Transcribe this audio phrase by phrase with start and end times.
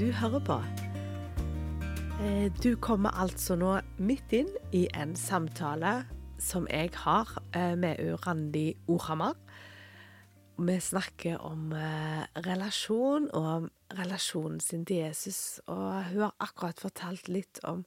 [0.00, 0.54] du hører på.
[2.24, 6.06] Eh, Du kommer altså nå midt inn i en samtale
[6.40, 9.34] som jeg har eh, med Randi Orhammer.
[10.56, 13.66] Vi snakker om eh, relasjon og om
[13.98, 15.60] relasjonen sin til Jesus.
[15.66, 17.84] Og hun har akkurat fortalt litt om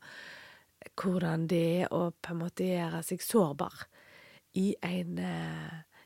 [1.02, 3.88] hvordan det er å på en måte gjøre seg sårbar
[4.54, 5.18] i, en,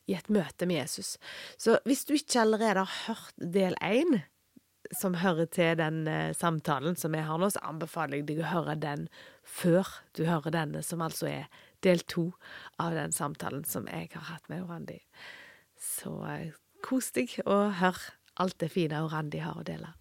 [0.08, 1.18] i et møte med Jesus.
[1.58, 4.22] Så hvis du ikke allerede har hørt del én,
[4.96, 8.52] som hører til den eh, samtalen som jeg har nå, så anbefaler jeg deg å
[8.52, 9.08] høre den
[9.44, 11.48] før du hører denne, som altså er
[11.86, 12.30] del to
[12.82, 15.00] av den samtalen som jeg har hatt med Randi.
[15.82, 16.56] Så eh,
[16.86, 18.02] kos deg og hør
[18.42, 19.94] alt det fine Randi har å dele.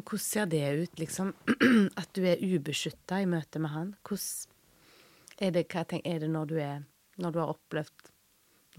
[0.00, 1.34] Hvordan ser det ut, liksom?
[2.00, 3.90] At du er ubeskytta i møte med han?
[4.06, 4.56] Hvordan
[5.40, 6.86] er det, hva jeg tenker, er det når du er
[7.20, 8.10] Når du har opplevd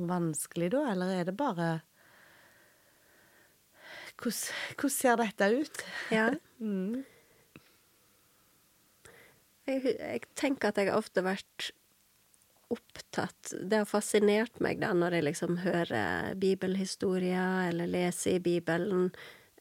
[0.10, 1.72] vanskelig, da, eller er det bare
[4.22, 5.86] Hvordan, ser dette ut?
[6.14, 6.30] Ja.
[6.62, 7.02] Mm.
[9.66, 11.72] Jeg, jeg tenker at jeg har ofte vært
[12.72, 19.10] opptatt Det har fascinert meg da når jeg liksom hører bibelhistorier eller leser i Bibelen,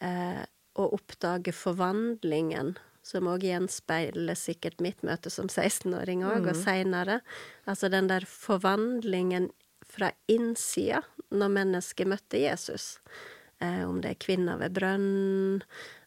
[0.05, 0.45] eh,
[0.79, 7.19] og oppdager forvandlingen, som òg gjenspeiler sikkert mitt møte som 16-åring òg, og seinere.
[7.67, 9.51] Altså den der forvandlingen
[9.91, 12.97] fra innsida når mennesket møtte Jesus.
[13.61, 15.09] Eh, om det er kvinner ved brønn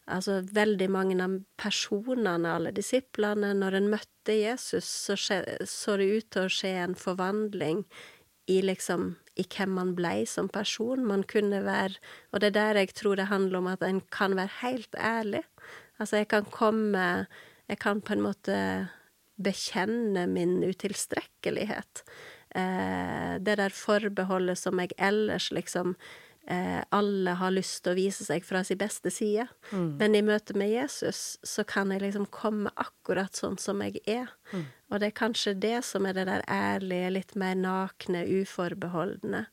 [0.04, 6.08] Altså veldig mange av personene, alle disiplene, når en møtte Jesus, så skje, så det
[6.10, 7.80] ut til å skje en forvandling
[8.52, 11.06] i liksom i hvem man blei som person.
[11.08, 11.96] Man kunne være
[12.32, 15.42] Og det er der jeg tror det handler om at en kan være helt ærlig.
[15.98, 17.26] Altså, jeg kan komme
[17.68, 18.88] Jeg kan på en måte
[19.40, 22.04] bekjenne min utilstrekkelighet.
[22.54, 25.96] Eh, det der forbeholdet som jeg ellers liksom
[26.46, 29.48] eh, Alle har lyst til å vise seg fra sin beste side.
[29.98, 34.28] Men i møte med Jesus så kan jeg liksom komme akkurat sånn som jeg er.
[34.90, 39.46] Og det er kanskje det som er det der ærlige, litt mer nakne, uforbeholdne.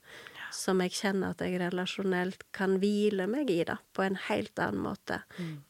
[0.53, 4.83] Som jeg kjenner at jeg relasjonelt kan hvile meg i, da, på en helt annen
[4.83, 5.21] måte.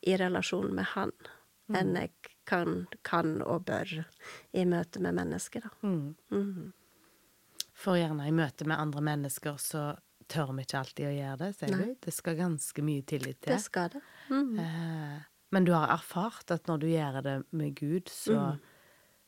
[0.01, 1.11] I relasjon med han.
[1.71, 2.11] Enn jeg
[2.49, 4.03] kan, kan og bør
[4.51, 5.69] i møte med mennesker, da.
[6.31, 6.73] Mhm.
[7.81, 9.83] For gjerne i møte med andre mennesker så
[10.31, 11.85] tør vi ikke alltid å gjøre det, sier Nei.
[11.89, 11.95] du.
[12.05, 13.51] Det skal ganske mye tillit til.
[13.55, 14.01] Det skal det.
[14.29, 14.59] Mm.
[14.63, 15.15] Eh,
[15.51, 18.37] men du har erfart at når du gjør det med Gud, så,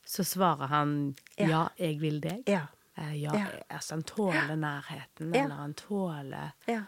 [0.05, 0.93] så svarer han
[1.37, 1.47] Ja.
[1.49, 2.43] ja, jeg vil deg.
[2.47, 2.67] Ja.
[2.95, 3.47] Eh, ja, Ja.
[3.73, 6.83] Altså han tåler nærheten, eller han tåler Ja.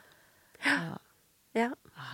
[0.63, 0.97] ja.
[1.53, 1.71] ja.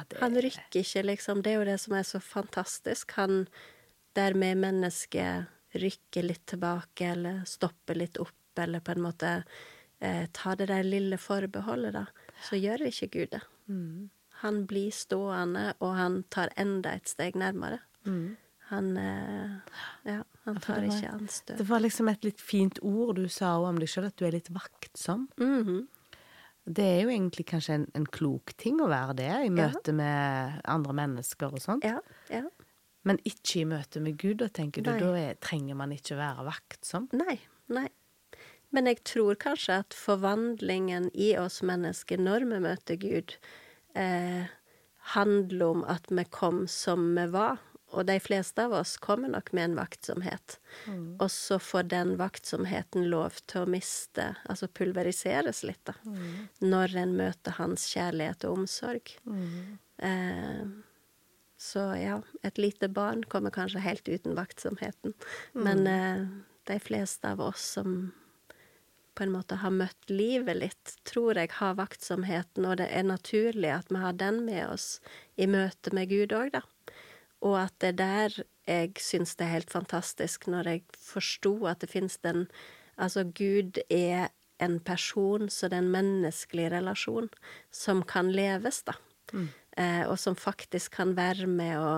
[0.07, 1.41] Det- Han rykker ikke, liksom.
[1.43, 3.11] Det er jo det som er så fantastisk.
[3.19, 3.47] Han
[4.15, 9.43] der med mennesket rykker litt tilbake, eller stopper litt opp, eller på en måte
[10.01, 12.05] eh, ta det der lille forbeholdet, da,
[12.49, 13.41] så gjør ikke Gud det.
[13.67, 14.09] Mm.
[14.41, 17.79] Han blir stående, og han tar enda et steg nærmere.
[18.71, 19.57] Han eh,
[20.07, 21.57] Ja, han tar var- ikke anstøt.
[21.57, 24.31] Det var liksom et litt fint ord du sa om deg sjøl, at du er
[24.31, 25.27] litt vaktsom.
[25.37, 25.87] Mhm.
[26.71, 29.49] Det er jo egentlig kanskje en, en klok ting å være det, i Ja.
[29.49, 31.83] møte med andre mennesker og sånt.
[31.83, 31.99] Ja.
[32.29, 32.43] ja.
[33.03, 34.91] Men ikke i møte med Gud, da tenker du.
[34.91, 34.99] Nei.
[34.99, 37.07] Da er, trenger man ikke være vaktsom.
[37.17, 37.39] Nei,
[37.73, 37.87] nei.
[38.71, 43.35] Men jeg tror kanskje at forvandlingen i oss mennesker når vi møter Gud,
[43.95, 44.47] eh,
[45.15, 47.59] handler om at vi kom som vi var.
[47.91, 50.59] Og de fleste av oss kommer nok med en vaktsomhet.
[51.19, 55.97] Og så får den vaktsomheten lov til å miste, altså pulveriseres litt, da.
[56.63, 59.11] Når en møter hans kjærlighet og omsorg.
[59.97, 60.63] Eh,
[61.59, 65.13] så ja, et lite barn kommer kanskje helt uten vaktsomheten.
[65.53, 66.23] Men eh,
[66.71, 68.13] de fleste av oss som
[69.15, 73.71] på en måte har møtt livet litt, tror jeg har vaktsomheten, og det er naturlig
[73.75, 74.99] at vi har den med oss
[75.35, 76.63] i møte med Gud òg, da.
[77.41, 81.81] Og at det er der jeg syns det er helt fantastisk, når jeg forsto at
[81.83, 82.47] det fins den
[83.01, 84.27] Altså, Gud er
[84.61, 87.29] en person, så det er en menneskelig relasjon
[87.73, 88.93] som kan leves, da.
[89.79, 91.93] Eh, og som faktisk kan være med å,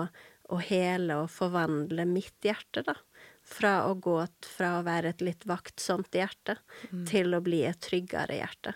[0.54, 2.96] å hele og forvandle mitt hjerte, da.
[3.44, 4.16] Fra å gå
[4.48, 6.56] fra å være et litt vaktsomt hjerte
[7.08, 8.72] til å bli et tryggere hjerte.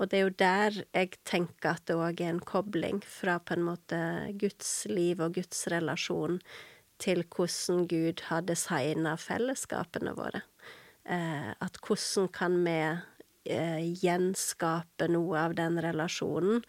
[0.00, 3.54] Og det er jo der jeg tenker at det òg er en kobling fra på
[3.54, 3.98] en måte
[4.40, 6.40] Guds liv og Guds relasjon
[7.02, 10.42] til hvordan Gud har designa fellesskapene våre.
[11.04, 12.78] Eh, at hvordan kan vi
[13.52, 16.64] eh, gjenskape noe av den relasjonen,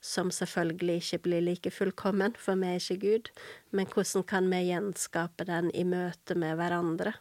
[0.00, 3.30] som selvfølgelig ikke blir like fullkommen, for vi er ikke Gud,
[3.74, 7.14] men hvordan kan vi gjenskape den i møte med hverandre?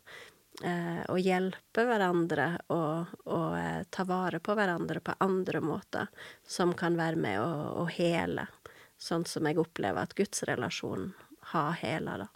[0.65, 6.07] Eh, og hjelpe hverandre og, og eh, ta vare på hverandre på andre måter,
[6.45, 7.49] som kan være med å,
[7.83, 8.47] å hele.
[8.97, 11.11] Sånn som jeg opplever at gudsrelasjonen
[11.53, 12.31] har hela, da.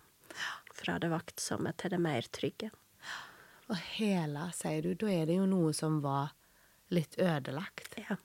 [0.82, 2.70] Fra det vaktsomme til det mer trygge.
[3.70, 4.94] Og hele, sier du.
[4.98, 6.32] Da er det jo noe som var
[6.94, 7.98] litt ødelagt.
[8.02, 8.18] Ja.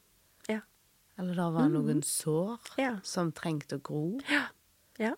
[1.19, 2.99] Eller det var noen sår Ja.
[3.03, 4.21] som trengte å gro.
[4.31, 4.43] Ja.
[4.99, 5.15] Ja.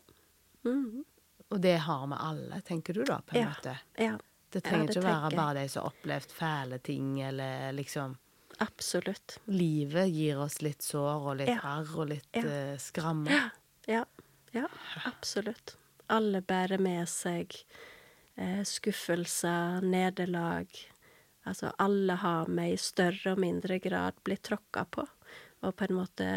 [0.64, 1.04] Mm.
[1.50, 3.48] Og det har vi alle, tenker du da, på en Ja.
[3.48, 3.78] måte?
[3.98, 4.18] ja.
[4.50, 8.16] Det trenger det ikke være bare de som har opplevd fæle ting, eller liksom
[8.60, 9.38] Absolutt.
[9.46, 12.40] Livet gir oss litt sår og litt arr og litt Ja.
[12.42, 13.30] eh, skrammer.
[13.30, 13.50] Ja.
[13.86, 14.04] Ja.
[14.52, 14.66] Ja.
[15.04, 15.76] Absolutt.
[16.08, 17.54] Alle bærer med seg
[18.36, 20.66] eh, skuffelser, nederlag.
[21.46, 25.06] Altså, alle har med i større og mindre grad blitt tråkka på,
[25.62, 26.28] og på en måte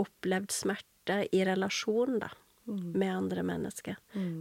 [0.00, 2.28] opplevd smerte i relasjon, da,
[2.70, 3.96] med andre mennesker.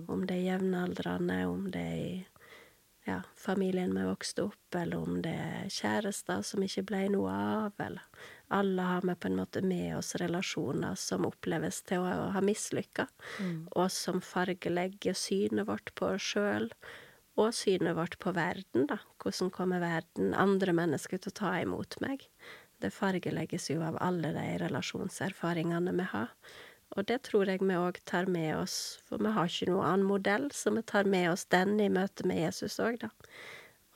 [0.07, 2.27] Om det er jevnaldrende, om det er i
[3.07, 7.73] ja, familien vi vokste opp, eller om det er kjærester som ikke ble noe av,
[7.81, 8.05] eller
[8.49, 13.07] Alle har vi på en måte med oss relasjoner som oppleves til å ha mislykka,
[13.77, 16.71] og som fargelegger synet vårt på oss sjøl,
[17.37, 18.97] og synet vårt på verden, da.
[19.21, 22.25] Hvordan kommer verden, andre mennesker, til å ta imot meg?
[22.79, 26.33] Det fargelegges jo av alle de relasjonserfaringene vi har.
[26.97, 30.07] Og det tror jeg vi òg tar med oss, for vi har ikke noen annen
[30.09, 33.11] modell, så vi tar med oss den i møte med Jesus òg, da.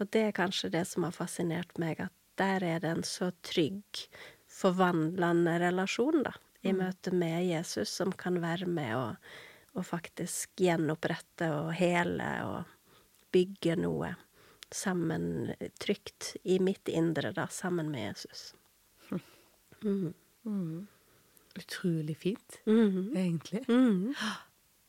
[0.01, 3.31] Og det er kanskje det som har fascinert meg, at der er det en så
[3.45, 4.03] trygg,
[4.51, 9.07] forvandlende relasjon, da, i møte med Jesus, som kan være med å,
[9.73, 12.75] å faktisk gjenopprette og hele og
[13.33, 14.13] bygge noe
[14.73, 18.51] sammen, trygt i mitt indre, da, sammen med Jesus.
[21.55, 23.17] Utrolig fint, mm.
[23.17, 23.65] egentlig.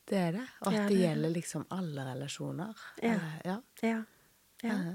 [0.05, 0.41] Det er det.
[0.61, 2.81] Og at Ja, det det er gjelder liksom alle relasjoner.
[3.01, 3.13] Ja.
[3.13, 3.55] Eh, ja.
[3.81, 4.03] Ja.
[4.61, 4.69] ja.
[4.69, 4.93] Eh,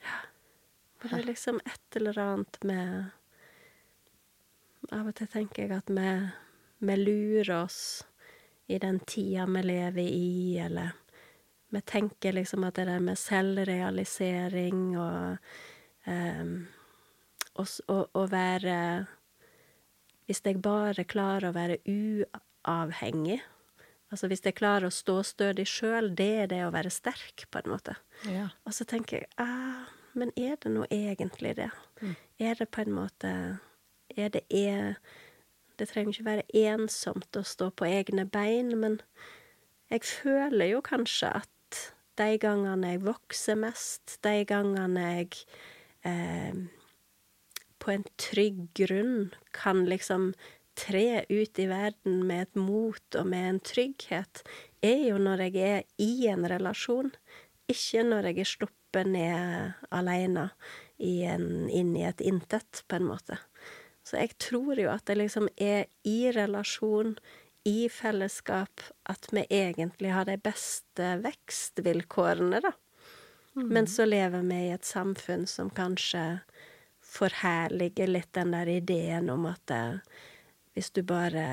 [0.98, 3.10] For det er liksom et eller annet med
[4.92, 6.10] Av og til tenker jeg at vi,
[6.88, 7.80] vi lurer oss
[8.70, 10.94] i den tida vi lever i, eller
[11.74, 15.36] vi tenker liksom at det der med selvrealisering og
[16.06, 16.52] um,
[17.58, 17.66] å,
[18.14, 18.76] å være
[20.26, 23.38] Hvis jeg bare klarer å være uavhengig,
[24.10, 27.62] altså hvis jeg klarer å stå stødig sjøl, det er det å være sterk, på
[27.62, 27.94] en måte.
[28.26, 28.48] ja.
[28.66, 29.86] Og så tenker jeg ah,
[30.16, 31.70] Men er det nå egentlig det?
[32.40, 33.58] Er det på en måte
[34.16, 34.96] Er det er,
[35.78, 39.00] Det trenger ikke være ensomt å stå på egne bein, men
[39.90, 41.82] jeg føler jo kanskje at
[42.16, 45.36] de gangene jeg vokser mest, de gangene jeg
[46.08, 46.64] eh,
[47.86, 50.32] på en trygg grunn kan liksom
[50.76, 54.42] tre ut i verden med et mot og med en trygghet,
[54.84, 57.12] er jo når jeg er i en relasjon,
[57.70, 60.50] ikke når jeg er sluppet ned alene
[60.98, 63.38] i en, inn i et intet, på en måte.
[64.06, 67.16] Så jeg tror jo at det liksom er i relasjon,
[67.66, 72.76] i fellesskap, at vi egentlig har de beste vekstvilkårene, da.
[73.56, 76.22] Men så lever vi i et samfunn som kanskje
[77.16, 79.98] forherliger litt den der ideen om at eh,
[80.76, 81.46] hvis du bare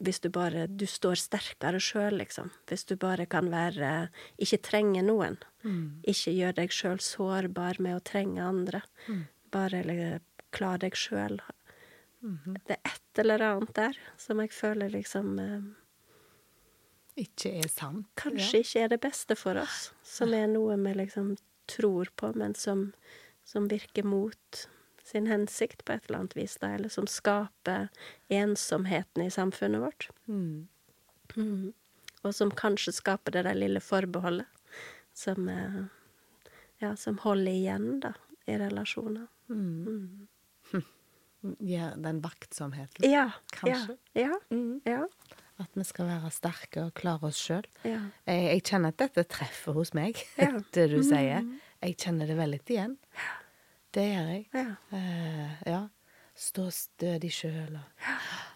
[0.00, 2.50] Hvis du bare Du står sterkere sjøl, liksom.
[2.70, 5.36] Hvis du bare kan være Ikke trenge noen.
[6.08, 8.82] Ikke gjør deg sjøl sårbar med å trenge andre.
[9.52, 11.40] Bare eller, klar deg sjøl.
[12.22, 15.64] Det er et eller annet der som jeg føler liksom eh,
[17.24, 18.06] Ikke er sant.
[18.16, 19.90] kanskje ikke er det beste for oss.
[20.06, 21.34] Som er noe vi liksom
[21.66, 22.92] tror på, men som,
[23.44, 24.68] som virker mot
[25.02, 27.88] sin hensikt på et eller annet vis, da, eller som skaper
[28.32, 30.08] ensomheten i samfunnet vårt.
[30.30, 30.68] Mm.
[31.36, 31.72] Mm.
[32.22, 34.46] Og som kanskje skaper det der lille forbeholdet
[35.12, 35.82] som, eh,
[36.78, 38.14] ja, som holder igjen, da,
[38.46, 39.26] i relasjoner.
[39.50, 40.28] Mm.
[41.58, 43.10] Ja, den vaktsomheten.
[43.10, 43.30] Ja.
[43.50, 43.96] Kanskje.
[44.12, 44.20] Ja.
[44.28, 44.40] Ja.
[44.50, 44.80] Mm.
[44.84, 45.08] Ja.
[45.56, 47.66] At vi skal være sterke og klare oss sjøl.
[47.82, 47.98] ja.
[48.26, 50.22] Jeg, jeg kjenner at dette treffer hos meg,
[50.74, 51.42] det du sier.
[51.82, 52.94] Jeg kjenner det veldig igjen.
[53.92, 54.44] Det gjør jeg.
[54.54, 54.68] Ja.
[54.96, 55.80] Eh, ja.
[56.38, 57.76] Stå stødig sjøl.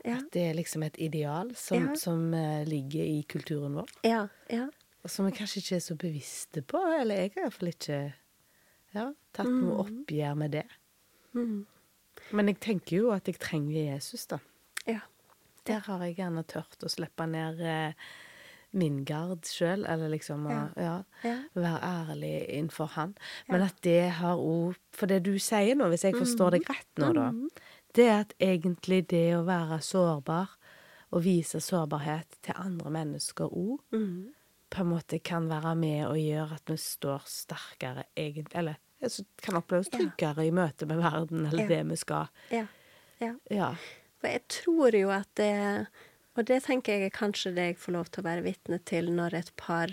[0.06, 0.16] Ja.
[0.16, 3.90] At det er liksom et ideal som, som uh, ligger i kulturen vår.
[4.06, 4.22] Ja.
[4.52, 4.68] ja.
[5.02, 6.80] Og som vi kanskje ikke er så bevisste på.
[7.00, 7.98] Eller jeg har iallfall ikke
[8.94, 10.64] ja, tatt noe oppgjør med det.
[11.36, 11.66] Mm.
[12.38, 14.40] Men jeg tenker jo at jeg trenger Jesus, da.
[14.88, 15.02] ja.
[15.66, 18.08] Der har jeg gjerne tørt å slippe ned eh,
[18.72, 21.02] min gard sjøl, eller liksom å Ja.
[21.22, 21.36] ja.
[21.54, 23.14] Være ærlig innenfor han.
[23.48, 26.98] Men at det har òg For det du sier nå, hvis jeg forstår deg rett
[26.98, 27.30] nå, da,
[27.94, 30.48] det er at egentlig det å være sårbar
[31.12, 34.32] og vise sårbarhet til andre mennesker òg, Mhm.
[34.70, 39.24] på en måte kan være med og gjøre at vi står sterkere, egentlig, eller altså,
[39.42, 42.28] kan oppleves tryggere i møte med verden, eller det vi skal.
[42.50, 42.66] Ja.
[43.20, 43.34] ja.
[43.50, 43.74] Ja.
[44.20, 45.86] For jeg tror jo at det
[46.36, 49.08] Og det tenker jeg er kanskje det jeg får lov til å være vitne til
[49.16, 49.92] når et par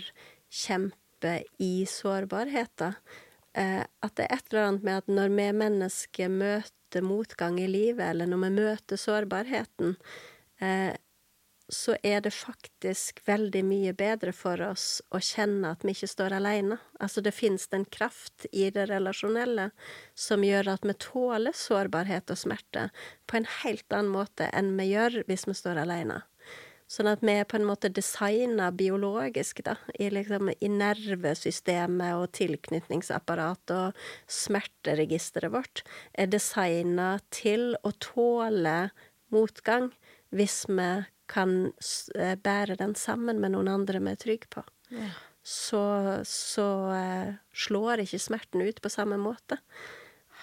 [0.52, 2.98] kjemper i sårbarheter.
[3.56, 7.70] Eh, at det er et eller annet med at når vi mennesker møter motgang i
[7.70, 9.96] livet, eller når vi møter sårbarheten,
[10.60, 10.92] eh,
[11.72, 16.36] så er det faktisk veldig mye bedre for oss å kjenne at vi ikke står
[16.38, 16.78] alene.
[17.00, 19.70] Altså det finnes en kraft i det relasjonelle
[20.14, 22.90] som gjør at vi tåler sårbarhet og smerte
[23.30, 26.22] på en helt annen måte enn vi gjør hvis vi står alene.
[26.94, 32.28] Sånn at vi er på en måte designa biologisk, da, i, liksom, i nervesystemet og
[32.38, 35.82] tilknytningsapparatet og smerteregisteret vårt,
[36.14, 38.92] er designa til å tåle
[39.34, 39.90] motgang
[40.34, 40.92] hvis vi
[41.34, 41.56] kan
[42.20, 44.66] eh, bære den sammen med noen andre vi er trygge på.
[45.44, 45.84] Så,
[46.30, 47.34] så eh,
[47.66, 49.58] slår ikke smerten ut på samme måte.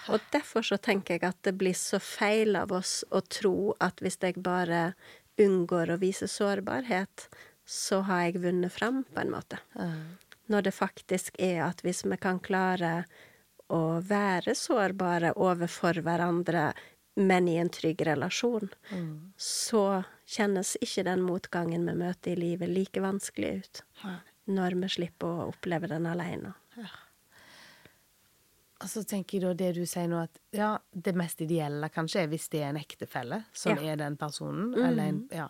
[0.09, 4.01] Og derfor så tenker jeg at det blir så feil av oss å tro at
[4.01, 4.91] hvis jeg bare
[5.43, 7.27] unngår å vise sårbarhet,
[7.65, 9.59] så har jeg vunnet fram, på en måte.
[10.51, 13.05] Når det faktisk er at hvis vi kan klare
[13.71, 16.71] å være sårbare overfor hverandre,
[17.15, 18.69] men i en trygg relasjon,
[19.37, 23.81] så kjennes ikke den motgangen vi møter i livet, like vanskelig ut.
[24.51, 26.53] Når vi slipper å oppleve den alene.
[28.81, 32.23] Og så tenker jeg da det du sier nå, at ja, det mest ideelle kanskje
[32.23, 33.91] er hvis det er en ektefelle som Ja.
[33.93, 35.47] er den personen, eller en Ja.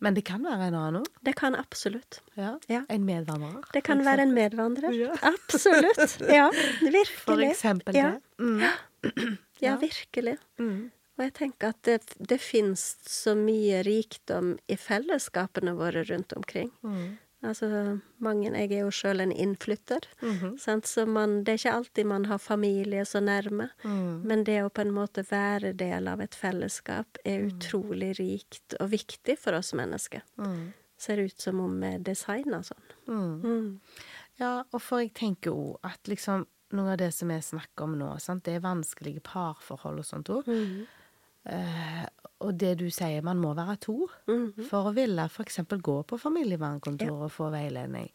[0.00, 1.06] Men det kan være en annen òg.
[1.22, 2.20] Det kan absolutt.
[2.34, 2.58] Ja.
[2.88, 3.62] En medvandrer.
[3.72, 5.16] Det kan være en medvandrer.
[5.22, 6.18] Absolutt.
[6.38, 7.16] Ja, virkelig.
[7.22, 8.10] For eksempel ja.
[8.10, 8.20] det.
[8.42, 9.38] Mm.
[9.62, 10.38] Ja, virkelig.
[10.58, 10.90] Mm.
[11.18, 16.72] Og jeg tenker at det, det fins så mye rikdom i fellesskapene våre rundt omkring.
[17.42, 17.48] Mm.
[17.48, 20.58] Altså, mange, Jeg er jo sjøl en innflytter, Mhm.
[20.58, 20.84] sant?
[20.86, 23.70] så man, det er ikke alltid man har familie så nærme.
[23.84, 24.22] Mm.
[24.24, 28.90] Men det å på en måte være del av et fellesskap er utrolig rikt og
[28.90, 30.22] viktig for oss mennesker.
[30.38, 30.72] Mm.
[30.98, 32.92] Ser ut som om vi er designa sånn.
[33.08, 33.42] Mm.
[33.42, 33.80] Mm.
[34.38, 37.98] Ja, og for jeg tenker òg at liksom noe av det som vi snakker om
[37.98, 40.46] nå, sant, det er vanskelige parforhold og sånt òg.
[40.46, 40.86] Mm.
[42.42, 44.64] Og det du sier, man må være to Mhm.
[44.68, 45.56] for å ville f.eks.
[45.82, 48.10] gå på familievernkontoret og få veiledning.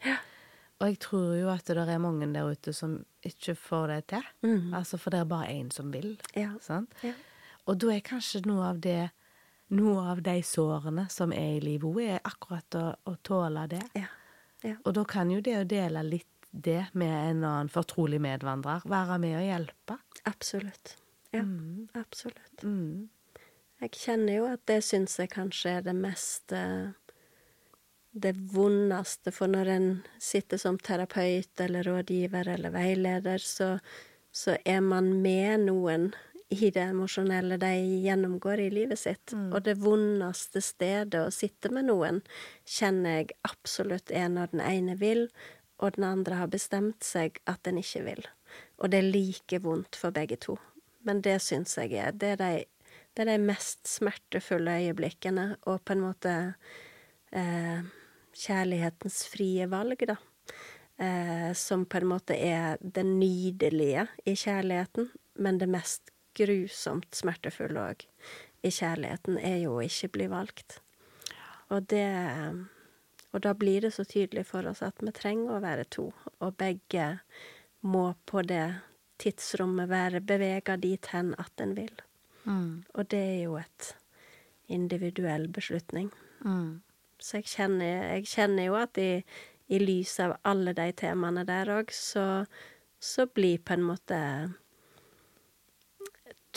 [0.80, 4.24] Og jeg tror jo at det er mange der ute som ikke får det til.
[4.44, 4.74] Mhm.
[4.74, 6.18] Altså, for det er bare én som vil.
[6.36, 6.52] Ja.
[6.62, 6.94] Sant?
[7.04, 7.14] Ja.
[7.68, 9.10] Og da er kanskje noe av det
[9.70, 13.82] Noe av de sårene som er i livet òg, er akkurat å, å tåle det.
[13.96, 14.06] Ja.
[14.64, 14.76] ja.
[14.86, 19.18] Og da kan jo det å dele litt det med en annen fortrolig medvandrer være
[19.20, 19.98] med å hjelpe.
[20.26, 20.96] Absolutt.
[21.34, 21.90] Ja, Mm.
[21.96, 22.64] absolutt.
[22.64, 23.10] Mm.
[23.88, 26.90] Jeg kjenner jo at det syns jeg kanskje er det mest eh,
[28.12, 29.88] Det vondeste, for når en
[30.20, 33.78] sitter som terapeut eller rådgiver eller veileder, så,
[34.32, 36.10] så er man med noen
[36.50, 37.72] i det emosjonelle de
[38.04, 39.36] gjennomgår i livet sitt.
[39.54, 42.24] Og det vondeste stedet å sitte med noen
[42.66, 45.28] kjenner jeg absolutt er når den ene vil,
[45.78, 48.26] og den andre har bestemt seg at den ikke vil.
[48.82, 50.58] Og det er like vondt for begge to.
[51.08, 52.66] Men det syns jeg er det er de,
[53.18, 56.34] det er de mest smertefulle øyeblikkene, og på en måte
[57.34, 57.80] eh,
[58.38, 60.20] kjærlighetens frie valg, da.
[61.02, 65.10] Eh, som på en måte er det nydelige i kjærligheten,
[65.42, 68.06] men det mest grusomt smertefulle òg
[68.66, 70.80] i kjærligheten er jo å ikke bli valgt.
[71.74, 72.08] Og det
[73.36, 76.56] Og da blir det så tydelig for oss at vi trenger å være to, og
[76.58, 77.20] begge
[77.84, 78.80] må på det
[79.20, 81.92] tidsrommet være bevega dit hen at en vil.
[82.48, 82.84] Mm.
[82.96, 83.92] Og det er jo et
[84.72, 86.12] individuell beslutning.
[86.46, 86.82] Mm.
[87.20, 89.12] Så jeg kjenner, jeg kjenner jo at i,
[89.74, 92.46] i lys av alle de temaene der òg, så,
[93.00, 94.20] så blir på en måte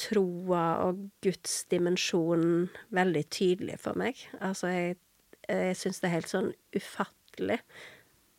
[0.00, 4.20] troa og Guds dimensjon veldig tydelig for meg.
[4.40, 5.00] Altså, jeg,
[5.48, 7.60] jeg syns det er helt sånn ufattelig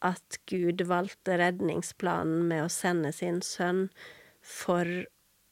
[0.02, 3.88] at Gud valgte redningsplanen med å sende sin sønn
[4.42, 4.88] for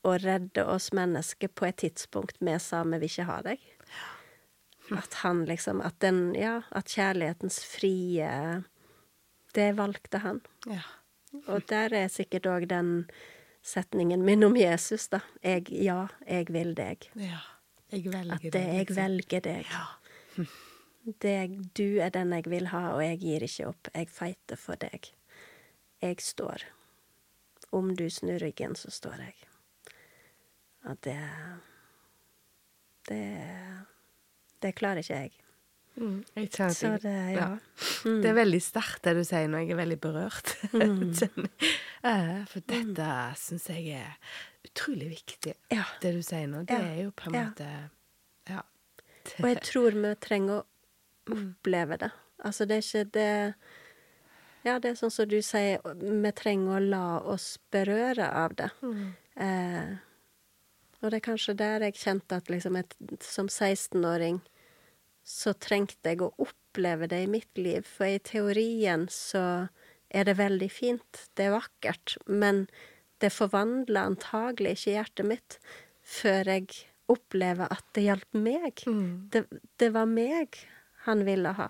[0.08, 3.65] å redde oss mennesker på et tidspunkt vi sa vi vil ikke ha deg.
[4.96, 8.63] At han liksom At den Ja, at kjærlighetens frie
[9.53, 10.39] Det valgte han.
[10.65, 10.82] Ja.
[11.46, 13.06] Og der er sikkert òg den
[13.62, 15.20] setningen min om Jesus, da.
[15.44, 17.10] Jeg, ja, jeg vil deg.
[17.15, 17.41] ja.
[17.91, 18.96] Jeg velger At det jeg liksom.
[18.96, 19.70] velger deg.
[19.74, 20.46] Ja.
[21.24, 23.89] Deg, du er den jeg vil ha, og jeg gir ikke opp.
[23.96, 25.08] Jeg fighter for deg.
[26.03, 26.68] Jeg står.
[27.74, 29.34] Om du snur ryggen, så står jeg.
[30.89, 31.19] Ja, det
[33.10, 33.22] Det
[34.62, 35.31] Det klarer ikke jeg.
[36.00, 37.39] Mm, jeg kjenner Så det, ja.
[37.39, 37.48] ja.
[38.05, 38.22] Mm.
[38.24, 39.60] Det er veldig sterkt det du sier nå.
[39.63, 40.55] Jeg er veldig berørt.
[40.74, 41.13] Mm.
[42.00, 43.05] Eh, For dette
[43.36, 44.13] syns jeg er
[44.63, 45.51] utrolig viktig.
[45.74, 45.84] Ja.
[46.00, 46.86] Det du sier nå, det Ja.
[46.93, 47.67] er jo på en måte
[48.48, 48.62] Ja.
[49.43, 52.12] Og jeg tror vi trenger å oppleve det.
[52.39, 53.53] Altså, det er ikke det
[54.63, 55.84] Ja, det er sånn som du sier,
[56.24, 58.69] vi trenger å la oss berøre av det.
[59.36, 59.98] Eh,
[61.00, 64.41] og det er kanskje der jeg kjente at liksom et, som 16-åring
[65.29, 67.86] så trengte jeg å oppleve det i mitt liv.
[67.86, 69.70] For i teorien så
[70.10, 72.65] er det veldig fint, det er vakkert, men
[73.22, 75.60] det forvandler antagelig ikke hjertet mitt
[76.10, 76.70] før jeg
[77.10, 78.84] opplever at det hjalp meg.
[79.34, 79.44] Det,
[79.82, 80.58] det var meg
[81.06, 81.70] han ville ha.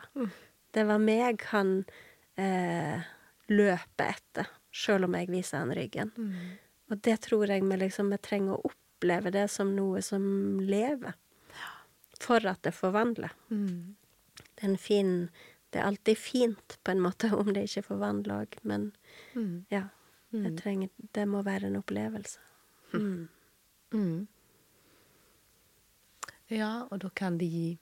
[0.71, 1.81] Det var meg han
[2.39, 3.07] eh,
[3.51, 6.13] løper etter, sjøl om jeg viser han ryggen.
[6.89, 8.77] Og det tror jeg vi liksom vi trenger å oppleve
[9.31, 11.13] det som noe som lever,
[12.19, 13.31] for at det forvandler.
[13.49, 13.95] Mm.
[14.55, 15.29] Det er en fin
[15.71, 18.91] Det er alltid fint, på en måte, om det ikke forvandler òg, men
[19.35, 19.65] Mm.
[19.69, 19.83] ja.
[20.31, 22.39] Jeg trenger Det må være en opplevelse.
[22.93, 23.27] Mm.
[23.91, 24.27] Mm.
[26.47, 27.79] Ja, og da kan det gi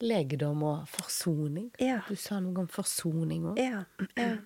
[0.00, 1.70] legedom og forsoning.
[1.80, 2.00] Ja.
[2.08, 3.58] Du sa noe om forsoning òg.
[3.58, 3.84] Ja.
[4.16, 4.36] Ja,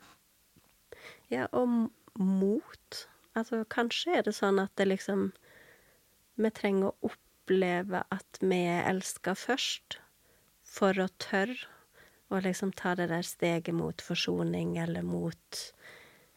[1.31, 3.07] ja og mot.
[3.37, 5.33] Altså, kanskje er det sånn at det liksom
[6.39, 9.99] Vi trenger å oppleve at vi er elska først,
[10.69, 11.67] for å tørre
[12.29, 15.61] å liksom ta det der steget mot forsoning, eller mot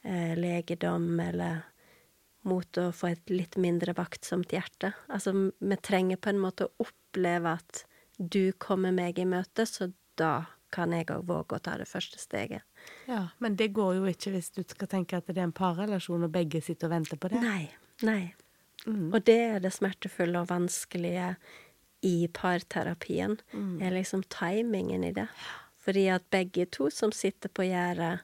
[0.08, 1.66] eh, legedom, eller
[2.48, 4.94] mot å få et litt mindre vaktsomt hjerte.
[5.12, 7.84] Altså, vi trenger på en måte å oppleve at
[8.18, 12.20] du kommer meg i møte, så da kan jeg òg våge å ta det første
[12.22, 12.64] steget.
[13.10, 16.24] Ja, men det går jo ikke hvis du skal tenke at det er en parrelasjon,
[16.24, 17.44] og begge sitter og venter på det.
[17.44, 17.66] Nei.
[18.08, 18.22] Nei.
[18.86, 19.10] Mm.
[19.14, 21.36] Og det er det smertefulle og vanskelige
[22.02, 25.28] i parterapien, er liksom timingen i det.
[25.82, 28.22] Fordi at begge to som sitter på gjerdet,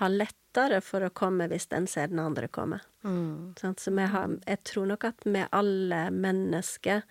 [0.00, 2.80] har lettere for å komme hvis den ser den andre komme.
[3.02, 3.56] Mm.
[3.60, 7.02] Sånn, Så har, jeg tror nok at vi alle mennesker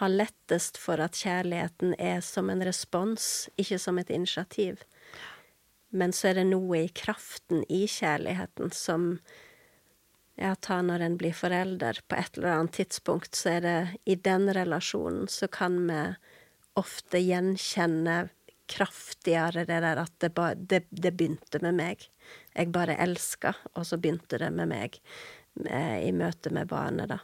[0.00, 4.82] har lettest for at kjærligheten er som en respons, ikke som et initiativ.
[5.90, 9.18] Men så er det noe i kraften i kjærligheten som
[10.40, 12.00] ja, ta når en blir forelder.
[12.08, 16.02] På et eller annet tidspunkt så er det i den relasjonen så kan vi
[16.80, 18.30] ofte gjenkjenne
[18.70, 22.06] kraftigere det der at det, ba, det, det begynte med meg.
[22.54, 25.00] Jeg bare elska, og så begynte det med meg
[25.66, 27.18] eh, i møte med barnet, da.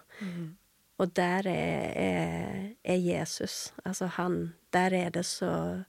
[0.98, 3.72] Og der er, er, er Jesus.
[3.84, 5.84] Altså han Der er det så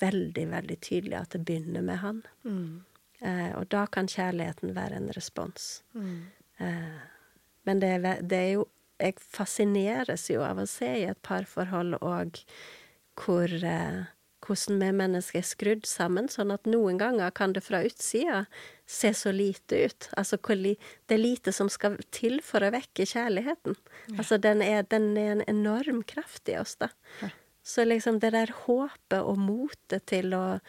[0.00, 2.22] veldig, veldig tydelig at det begynner med han.
[3.20, 5.84] Eh, og da kan kjærligheten være en respons.
[5.96, 7.94] Eh, men det
[8.26, 8.68] det er jo
[8.98, 12.40] Jeg fascineres jo av å se i et parforhold og
[13.14, 14.08] hvor eh,
[14.48, 18.44] hvordan vi mennesker er skrudd sammen, sånn at noen ganger kan det fra utsida
[18.88, 20.08] se så lite ut.
[20.16, 23.76] Altså det er lite som skal til for å vekke kjærligheten.
[24.16, 26.88] Altså den er, den er en enorm kraft i oss, da.
[27.62, 30.60] Så liksom det der håpet og motet til å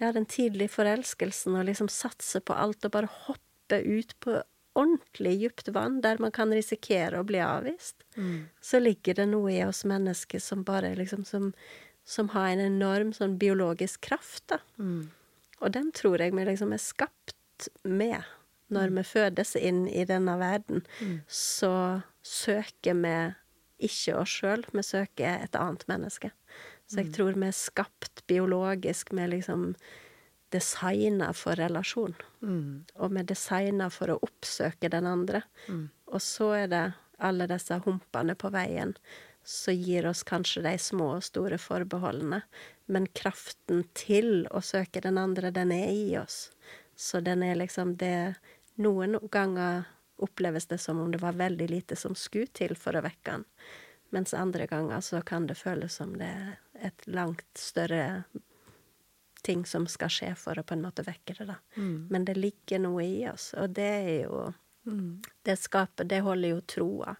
[0.00, 4.38] Ja, den tidlige forelskelsen og liksom satse på alt og bare hoppe ut på
[4.78, 8.04] ordentlig dypt vann der man kan risikere å bli avvist,
[8.60, 11.52] så ligger det noe i oss mennesker som bare liksom som,
[12.04, 14.60] som har en enorm sånn biologisk kraft, da.
[15.60, 18.22] Og den tror jeg vi liksom er skapt med.
[18.70, 20.84] Når vi fødes inn i denne verden,
[21.26, 23.16] så søker vi
[23.90, 26.30] ikke oss sjøl, vi søker et annet menneske.
[26.86, 29.74] Så jeg tror vi er skapt biologisk med liksom
[30.50, 32.14] designa for relasjon.
[32.98, 35.42] Og vi er designa for å oppsøke den andre.
[36.10, 36.84] Og så er det
[37.20, 38.94] alle disse humpene på veien
[39.44, 42.42] som gir oss kanskje de små og store forbeholdene.
[42.86, 46.50] Men kraften til å søke den andre, den er i oss.
[46.96, 48.34] Så den er liksom det
[48.80, 49.82] Noen ganger
[50.16, 53.44] oppleves det som om det var veldig lite som skulle til for å vekke den.
[54.10, 58.24] Mens andre ganger så kan det føles som det er et langt større
[59.42, 61.56] ting som skal skje for å på en måte vekke det, da.
[62.12, 64.50] Men det ligger noe i oss, og det er jo
[65.44, 67.12] Det skaper Det holder jo troa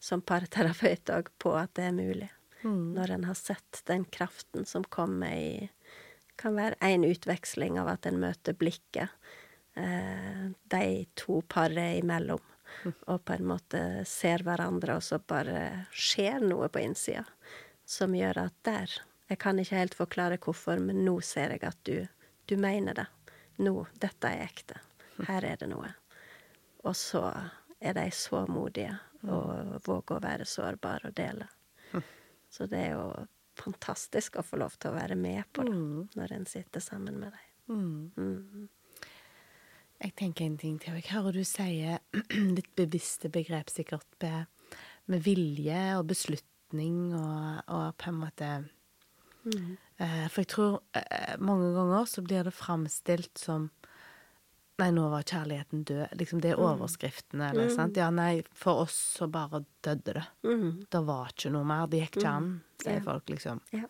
[0.00, 2.30] som parterapeut òg på at det er mulig.
[2.96, 5.70] Når en har sett den kraften som kommer i
[6.36, 9.10] Kan være én utveksling av at en møter blikket
[9.76, 12.40] eh, de to paret imellom,
[13.12, 17.26] og på en måte ser hverandre, og så bare skjer noe på innsida
[17.84, 18.96] som gjør at der
[19.32, 22.02] Jeg kan ikke helt forklare hvorfor, men nå ser jeg at du,
[22.50, 23.06] du mener det.
[23.64, 24.76] Nå, dette er ekte.
[25.24, 25.88] Her er det noe.
[26.84, 27.22] Og så
[27.80, 28.92] er de så modige
[29.22, 31.46] og våger å være sårbare og dele.
[32.52, 33.06] Så det er jo
[33.56, 36.08] fantastisk å få lov til å være med på det Mm.
[36.18, 37.48] når en sitter sammen med dem.
[37.72, 38.12] Mm.
[38.16, 38.68] Mm.
[40.02, 40.98] Jeg tenker en ting til.
[40.98, 41.98] Jeg hører du sier
[42.58, 44.46] litt bevisste begrep sikkert med,
[45.06, 48.50] med vilje og beslutning og, og på en måte
[49.44, 49.76] Mm.
[49.98, 53.70] eh, For jeg tror eh, mange ganger så blir det framstilt som
[54.80, 56.14] Nei, nå var kjærligheten død.
[56.18, 57.94] Liksom det er overskriftene, eller sant.
[58.00, 60.22] Ja, nei, for oss så bare døde det.
[60.42, 60.86] Mm.
[60.90, 61.84] Det var ikke noe mer.
[61.92, 62.48] Det gikk ikke an,
[62.82, 63.02] sier Ja.
[63.04, 63.60] folk liksom.
[63.76, 63.84] Ja.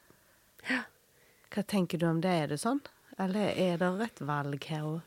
[0.69, 0.83] Ja.
[1.55, 2.35] Hva tenker du om det?
[2.43, 2.83] Er det sånn?
[3.19, 5.01] Eller er det et valg her òg?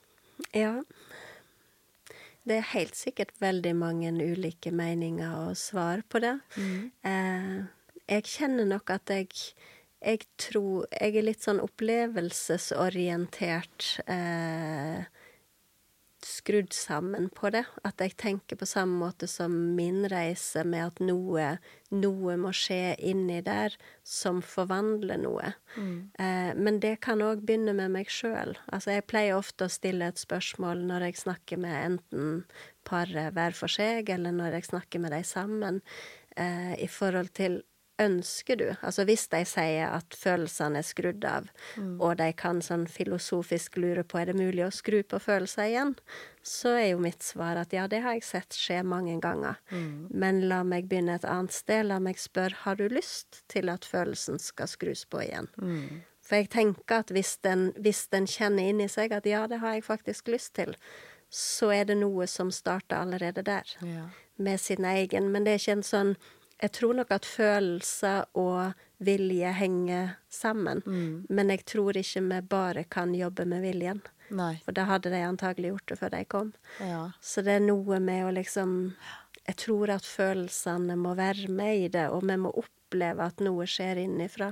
[0.55, 0.81] Ja.
[2.47, 6.33] Det er helt sikkert veldig mange ulike meninger og svar på det.
[7.03, 7.61] Eh,
[8.07, 9.29] jeg kjenner nok at jeg
[10.03, 15.05] Jeg tror Jeg er litt sånn opplevelsesorientert eh,
[16.25, 17.63] skrudd sammen på det.
[17.85, 21.47] At jeg tenker på samme måte som min reise, med at noe,
[21.93, 25.53] noe må skje inni der som forvandler noe.
[26.21, 28.55] Eh, men det kan òg begynne med meg sjøl.
[28.71, 32.43] Altså, jeg pleier ofte å stille et spørsmål når jeg snakker med enten
[32.87, 35.81] paret hver for seg, eller når jeg snakker med dem sammen,
[36.37, 37.61] eh, i forhold til
[38.01, 38.65] Ønsker du?
[38.83, 41.45] Altså hvis de sier at følelsene er skrudd av,
[42.03, 45.93] og de kan sånn filosofisk lure på er det mulig å skru på følelser igjen,
[46.43, 49.55] så er jo mitt svar at ja, det har jeg sett skje mange ganger.
[50.11, 51.85] Men la meg begynne et annet sted.
[51.87, 55.47] La meg spørre har du lyst til at følelsen skal skrus på igjen.
[56.25, 59.77] For jeg tenker at hvis den, hvis den kjenner inni seg at ja, det har
[59.77, 60.75] jeg faktisk lyst til,
[61.31, 64.09] så er det noe som starter allerede der Ja.
[64.37, 65.31] med sin egen.
[65.31, 66.15] Men det er ikke en sånn
[66.61, 70.81] Jeg tror nok at følelser og vilje henger sammen.
[71.29, 74.01] Men jeg tror ikke vi bare kan jobbe med viljen.
[74.33, 74.55] Nei.
[74.65, 76.53] For da hadde de antagelig gjort det før de kom.
[76.81, 77.03] Ja.
[77.21, 78.95] Så det er noe med å liksom
[79.45, 83.67] Jeg tror at følelsene må være med i det, og vi må oppleve at noe
[83.69, 84.47] skjer innifra.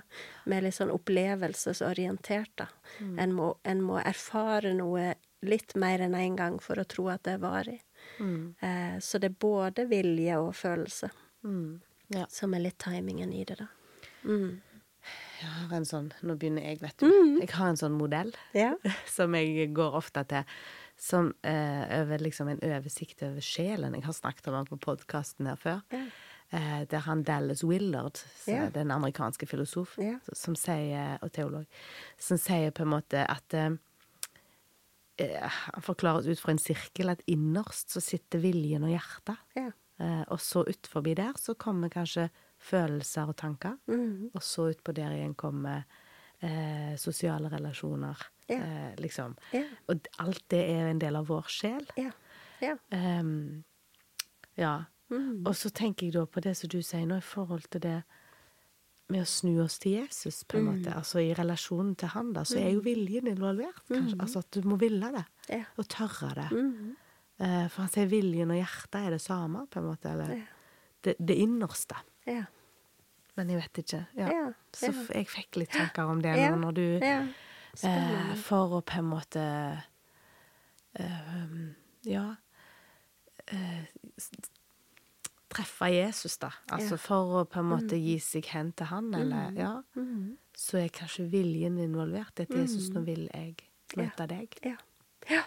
[0.45, 2.67] Vi er litt sånn opplevelsesorientert, da.
[3.17, 7.07] En, må, en må erfare noe litt mer enn én en gang for å tro
[7.09, 7.79] at det er varig.
[8.61, 11.09] Eh, så det er både vilje og følelse
[11.43, 11.81] Mm.
[12.09, 12.25] Ja.
[12.29, 13.67] som er litt timingen i det, da.
[14.23, 14.61] Mm.
[15.41, 17.09] Jeg har en sånn Nå begynner jeg, vet du.
[17.41, 18.73] Jeg har en sånn modell Ja.
[19.17, 20.45] som jeg går ofte til.
[20.95, 23.97] Som eh, over liksom en oversikt over sjelen.
[23.97, 25.81] Jeg har snakket om han på podkasten her før.
[25.91, 26.05] Ja.
[26.53, 28.69] Eh, er han Dallas Willard, Ja.
[28.69, 29.97] den amerikanske filosof,
[30.37, 31.65] som sier, og teolog,
[32.21, 33.71] som sier på en måte at eh,
[35.17, 39.41] eh, Han forklarer ut fra en sirkel at innerst så sitter viljen og hjertet.
[39.57, 39.71] Ja.
[39.99, 42.29] Eh, og så utfor der så kommer kanskje
[42.59, 43.77] følelser og tanker.
[43.87, 44.31] Mhm.
[44.33, 45.83] Og så utpå der igjen kommer
[46.41, 48.17] eh, sosiale relasjoner.
[48.49, 48.55] Ja.
[48.59, 49.35] Eh, liksom.
[49.53, 49.63] Ja.
[49.87, 51.85] Og alt det er en del av vår sjel.
[51.97, 52.11] Ja.
[52.61, 52.75] Ja.
[52.91, 53.63] Um,
[54.57, 54.83] ja.
[55.09, 55.45] Mhm.
[55.45, 58.03] Og så tenker jeg da på det som du sier nå, i forhold til det
[59.09, 60.69] med å snu oss til Jesus, på en Mm.
[60.81, 60.93] måte.
[60.95, 64.17] Altså i relasjonen til han, da, så er jo viljen involvert, kanskje.
[64.19, 65.25] Altså at du må ville det.
[65.77, 66.51] Og tørre det.
[66.51, 66.95] Mhm.
[67.39, 70.11] Eh, for han sier viljen og hjertet er det samme, på en måte.
[70.11, 70.43] Eller Ja.
[71.03, 71.95] det, det innerste.
[72.29, 72.43] Ja.
[73.35, 74.03] Men jeg vet ikke.
[74.15, 74.27] Ja.
[74.29, 74.43] Ja,
[74.73, 79.07] Så jeg fikk litt tanker om det nå når du eh, For å på en
[79.09, 79.41] måte
[80.93, 81.49] eh,
[82.05, 82.35] Ja
[83.47, 83.89] eh,
[85.53, 86.49] Treffe Jesus, da.
[86.73, 89.73] Altså for å på en måte gi seg hen til han, eller Ja.
[89.95, 90.37] Mm.
[90.57, 92.39] Så er kanskje viljen involvert.
[92.39, 93.55] At Jesus, nå vil jeg
[93.97, 94.57] møte deg.
[94.65, 94.75] Ja.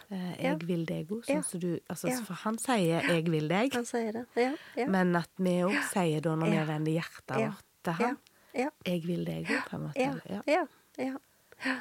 [0.09, 0.17] Ja.
[0.17, 0.51] Eh, Ja.
[0.51, 2.21] jeg vil deg òg, sånn som du Altså, Ja.
[2.25, 4.27] for han sier 'jeg vil deg', Han sier det.
[4.37, 4.55] Ja.
[4.77, 4.87] Ja.
[4.87, 6.65] men at vi òg sier da, når Ja.
[6.65, 7.49] vi vender hjertet Ja.
[7.49, 8.07] vårt til ja.
[8.07, 8.19] han,
[8.55, 8.71] Ja.
[8.85, 9.97] 'jeg vil deg òg', på en måte.
[9.97, 10.15] Ja.
[10.31, 10.43] Ja.
[10.47, 10.67] Ja.
[10.99, 11.17] Ja.
[11.65, 11.81] ja.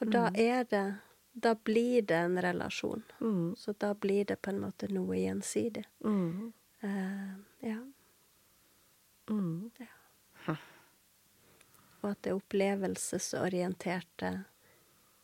[0.00, 0.94] Og da er det
[1.40, 3.02] Da blir det en relasjon.
[3.20, 3.54] Mm.
[3.56, 5.84] Så da blir det på en måte noe gjensidig.
[6.02, 6.52] Mm.
[6.82, 7.76] Uh, ja.
[9.28, 9.70] Mm.
[12.02, 14.44] Og at det opplevelsesorienterte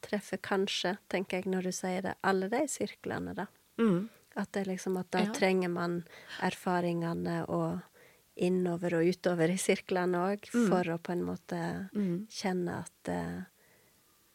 [0.09, 3.47] treffer kanskje, tenker jeg når du sier det, alle de sirklene, da.
[3.81, 4.09] Mm.
[4.37, 5.33] At det liksom at da Ja.
[5.33, 6.05] trenger man
[6.43, 7.81] erfaringene og
[8.37, 10.69] innover og utover i sirklene òg, Mm.
[10.69, 12.27] for å på en måte Mm.
[12.29, 13.47] kjenne at det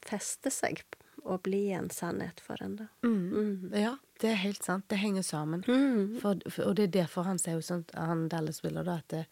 [0.01, 0.83] fester seg
[1.25, 2.85] og blir en sannhet for en, da.
[3.03, 3.73] Mm.
[3.75, 4.87] Ja, det er helt sant.
[4.87, 5.63] Det henger sammen.
[5.67, 6.19] Mm.
[6.21, 9.07] For, for, og det er derfor han sier jo sånn, han Dallas Willer, da, at
[9.09, 9.25] det,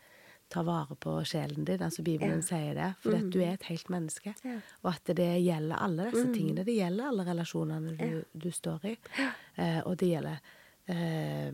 [0.50, 1.82] ta vare på sjelen din.
[1.84, 2.46] Altså Bibelen Ja.
[2.48, 2.94] sier det.
[3.04, 4.34] For at du er et helt menneske.
[4.44, 4.60] Ja.
[4.84, 6.64] Og at det gjelder alle disse tingene.
[6.66, 8.98] Det gjelder alle relasjonene du, du står i.
[9.58, 10.40] Eh, og det gjelder
[10.88, 11.52] eh,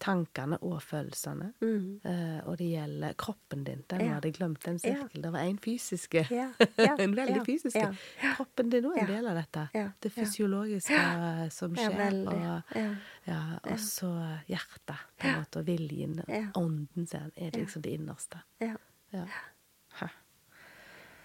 [0.00, 1.52] tankene og følelsene.
[1.60, 2.00] Mm.
[2.04, 3.84] Uh, og det gjelder kroppen din.
[3.88, 4.14] Den Ja.
[4.14, 4.94] hadde jeg glemt, en Ja.
[4.94, 5.22] sirkel.
[5.22, 6.26] Det var en fysiske.
[6.30, 7.76] Ja, ja, en veldig ja, fysisk.
[7.76, 7.92] ja,
[8.36, 9.14] Kroppen din òg er en Ja.
[9.14, 9.68] del av dette.
[9.74, 12.26] Ja, Det fysiologiske eh, som skjer.
[12.28, 12.40] og
[12.74, 12.94] Ja.
[13.26, 14.10] ja, og så
[14.48, 16.22] hjertet, på en måte, og viljen.
[16.28, 16.46] Ja.
[16.54, 18.42] Ånden sin er liksom det innerste.
[18.60, 18.76] Ja.
[19.12, 19.26] Ja.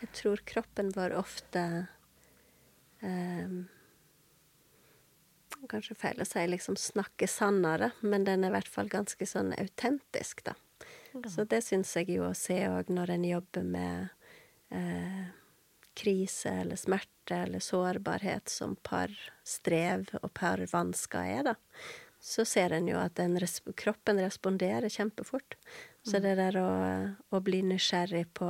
[0.02, 1.88] Jeg tror kroppen vår ofte
[3.04, 3.68] um,
[5.70, 9.52] Kanskje feil å si liksom snakke sannere, men den er i hvert fall ganske sånn
[9.58, 10.56] autentisk, da.
[11.12, 11.30] Ja.
[11.30, 14.10] Så det syns jeg jo å se òg når en jobber med
[14.72, 15.24] eh,
[16.00, 19.12] krise eller smerte eller sårbarhet som par
[19.44, 21.56] strev og par vansker er, da.
[22.20, 25.56] Så ser en jo at res kroppen responderer kjempefort.
[26.04, 26.24] Så mm.
[26.24, 26.72] det der å,
[27.32, 28.50] å bli nysgjerrig på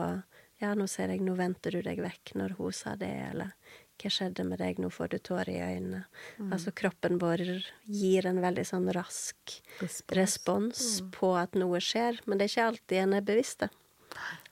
[0.60, 3.54] ja, nå ser jeg, nå venter du deg vekk når hun sa det, eller
[4.00, 6.04] hva skjedde med deg, nå får du tårer i øynene.
[6.38, 6.54] Mm.
[6.56, 7.44] Altså kroppen vår
[7.86, 11.12] gir en veldig sånn rask respons, respons mm.
[11.18, 13.72] på at noe skjer, men det er ikke alltid en er bevisst det.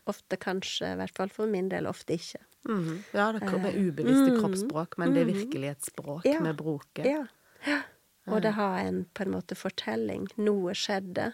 [0.07, 2.39] Ofte kanskje, i hvert fall for min del, ofte ikke.
[2.67, 3.03] Mm.
[3.15, 4.39] Ja, det kommer uh, ubevisste mm.
[4.41, 5.37] kroppsspråk, men det er mm.
[5.41, 6.41] virkelig et språk ja.
[6.43, 7.07] vi bruker.
[7.07, 7.23] Ja.
[7.67, 7.81] ja.
[8.27, 10.25] Og det har en på en måte fortelling.
[10.35, 11.29] Noe skjedde.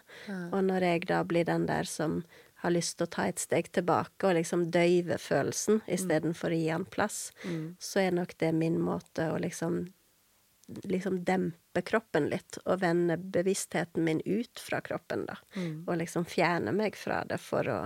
[0.53, 2.19] Og når jeg da blir den der som
[2.63, 6.55] har lyst til å ta et steg tilbake og liksom døyve følelsen istedenfor mm.
[6.55, 7.65] å gi han plass, mm.
[7.79, 9.83] så er nok det min måte å liksom
[10.87, 15.35] liksom dempe kroppen litt og vende bevisstheten min ut fra kroppen, da.
[15.55, 15.83] Mm.
[15.87, 17.79] Og liksom fjerne meg fra det for å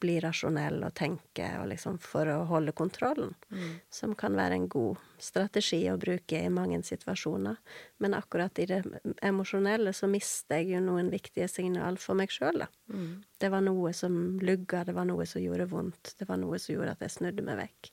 [0.00, 3.32] bli rasjonell og tenke, og liksom for å holde kontrollen.
[3.48, 3.70] Mm.
[3.92, 7.56] Som kan være en god strategi å bruke i mange situasjoner.
[8.04, 8.82] Men akkurat i det
[9.24, 12.70] emosjonelle så mister jeg jo noen viktige signal for meg sjøl, da.
[12.92, 13.24] Mm.
[13.40, 16.76] Det var noe som lugga, det var noe som gjorde vondt, det var noe som
[16.76, 17.92] gjorde at jeg snudde meg vekk.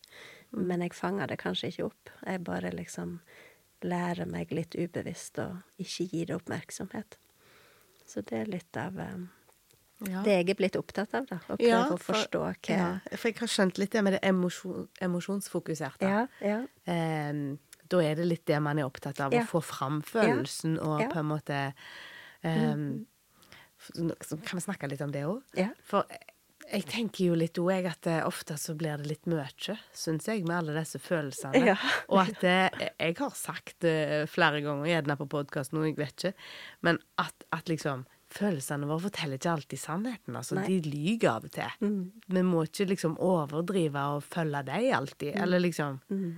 [0.54, 0.64] Mm.
[0.70, 2.14] Men jeg fanga det kanskje ikke opp.
[2.28, 3.18] Jeg bare liksom
[3.84, 5.50] lærer meg litt ubevisst å
[5.82, 7.18] ikke gi det oppmerksomhet.
[8.08, 9.28] Så det er litt av um,
[10.10, 10.24] ja.
[10.26, 11.38] Det jeg er blitt opptatt av, da.
[11.48, 14.18] Å prøve ja, for, å forstå hva ja, For jeg har skjønt litt det med
[14.18, 16.10] det emosjon, emosjonsfokuserte.
[16.10, 16.60] Ja, ja.
[16.88, 17.46] Um,
[17.92, 21.20] da er det litt det man er opptatt av, å få fram følelsen og på
[21.20, 21.58] en måte
[22.42, 22.86] um,
[23.78, 25.44] Så kan vi snakke litt om det òg?
[25.86, 26.08] For
[26.64, 30.46] jeg tenker jo litt òg at eh, ofte så blir det litt mye, syns jeg,
[30.48, 31.76] med alle disse følelsene.
[32.08, 33.88] Og at eh, jeg har sagt
[34.32, 36.48] flere ganger, gjerne på podkasten, jeg vet ikke,
[36.88, 40.38] men at, at liksom følelsene våre forteller ikke alltid sannheten.
[40.40, 41.76] Altså, de lyver av og til.
[41.84, 42.00] Mm.
[42.38, 45.36] Vi må ikke liksom overdrive og følge dem alltid.
[45.36, 45.44] Mm.
[45.46, 46.32] Eller liksom mm.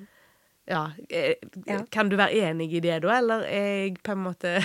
[0.71, 1.34] ja, eh,
[1.67, 4.58] ja, Kan du være enig i det, da, eller er jeg på en måte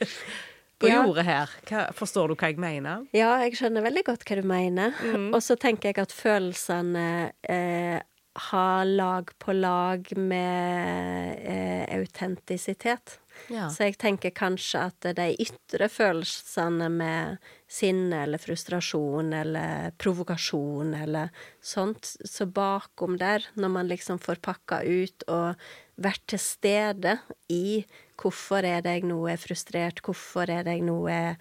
[0.80, 1.00] på ja.
[1.00, 1.56] jordet her?
[1.70, 3.08] Hva, forstår du hva jeg mener?
[3.16, 4.94] Ja, jeg skjønner veldig godt hva du mener.
[5.02, 5.32] Mm.
[5.32, 7.08] Og så tenker jeg at følelsene
[7.48, 7.98] eh,
[8.38, 13.18] har lag på lag med eh, autentisitet.
[13.52, 13.68] Ja.
[13.72, 21.32] Så jeg tenker kanskje at de ytre følelsene med sinne eller frustrasjon eller provokasjon eller
[21.60, 27.18] sånt, så bakom der, når man liksom får pakka ut og vært til stede
[27.52, 27.82] i
[28.18, 31.38] hvorfor er det jeg nå er frustrert, hvorfor er det jeg nå er,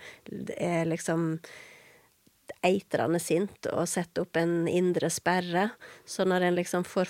[0.58, 1.38] er liksom
[2.66, 5.70] eitrende sint og sette opp en indre sperre.
[6.06, 7.10] Så når en liksom får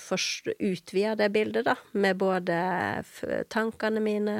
[0.60, 2.58] utvida det bildet, da, med både
[3.54, 4.38] tankene mine,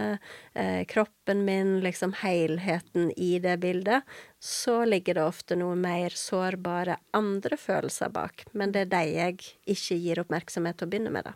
[0.54, 4.02] eh, kroppen min, liksom helheten i det bildet,
[4.40, 8.46] så ligger det ofte noe mer sårbare andre følelser bak.
[8.54, 11.36] Men det er de jeg ikke gir oppmerksomhet til å begynne med, da.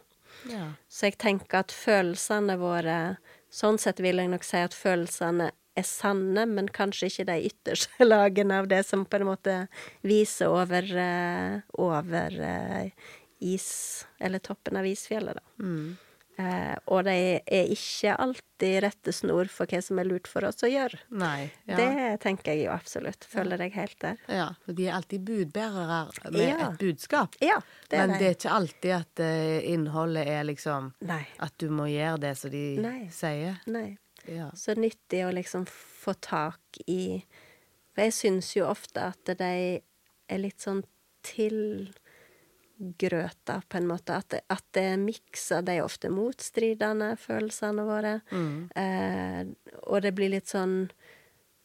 [0.50, 0.66] Ja.
[0.90, 2.98] Så jeg tenker at følelsene våre
[3.52, 8.06] Sånn sett vil jeg nok si at følelsene er sanne, men kanskje ikke de ytterste
[8.14, 9.58] lagene av det som på en måte
[10.08, 15.66] viser over, uh, over uh, is, eller toppen av isfjellet, da.
[15.66, 15.92] Mm.
[16.42, 20.70] Uh, og de er ikke alltid rettesnor for hva som er lurt for oss å
[20.72, 20.98] gjøre.
[21.14, 21.76] Nei, ja.
[21.78, 23.28] Det tenker jeg jo absolutt.
[23.30, 24.24] Føler deg helt der.
[24.32, 26.00] Ja, for de er alltid budbærere
[26.32, 26.56] med ja.
[26.72, 27.38] et budskap.
[27.44, 27.60] Ja,
[27.92, 29.24] det er Men det er ikke alltid at
[29.70, 31.22] innholdet er liksom Nei.
[31.44, 33.02] At du må gjøre det som de Nei.
[33.14, 33.62] sier.
[33.70, 33.92] Nei.
[34.30, 34.52] Ja.
[34.56, 37.26] Så nyttig å liksom få tak i
[37.92, 39.82] For jeg syns jo ofte at de
[40.32, 40.84] er litt sånn
[41.28, 41.92] tilgrøta,
[43.68, 44.16] på en måte.
[44.16, 45.62] At det, at det er miksa.
[45.66, 48.20] De ofte motstridende, følelsene våre.
[48.32, 48.70] Mm.
[48.80, 49.42] Eh,
[49.84, 50.92] og det blir litt sånn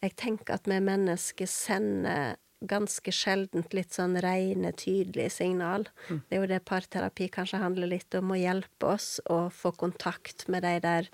[0.05, 5.88] Jeg tenker at vi mennesker sender ganske sjeldent litt sånn rene, tydelige signal.
[6.09, 6.21] Mm.
[6.29, 10.47] Det er jo det parterapi kanskje handler litt om, å hjelpe oss å få kontakt
[10.53, 11.11] med de der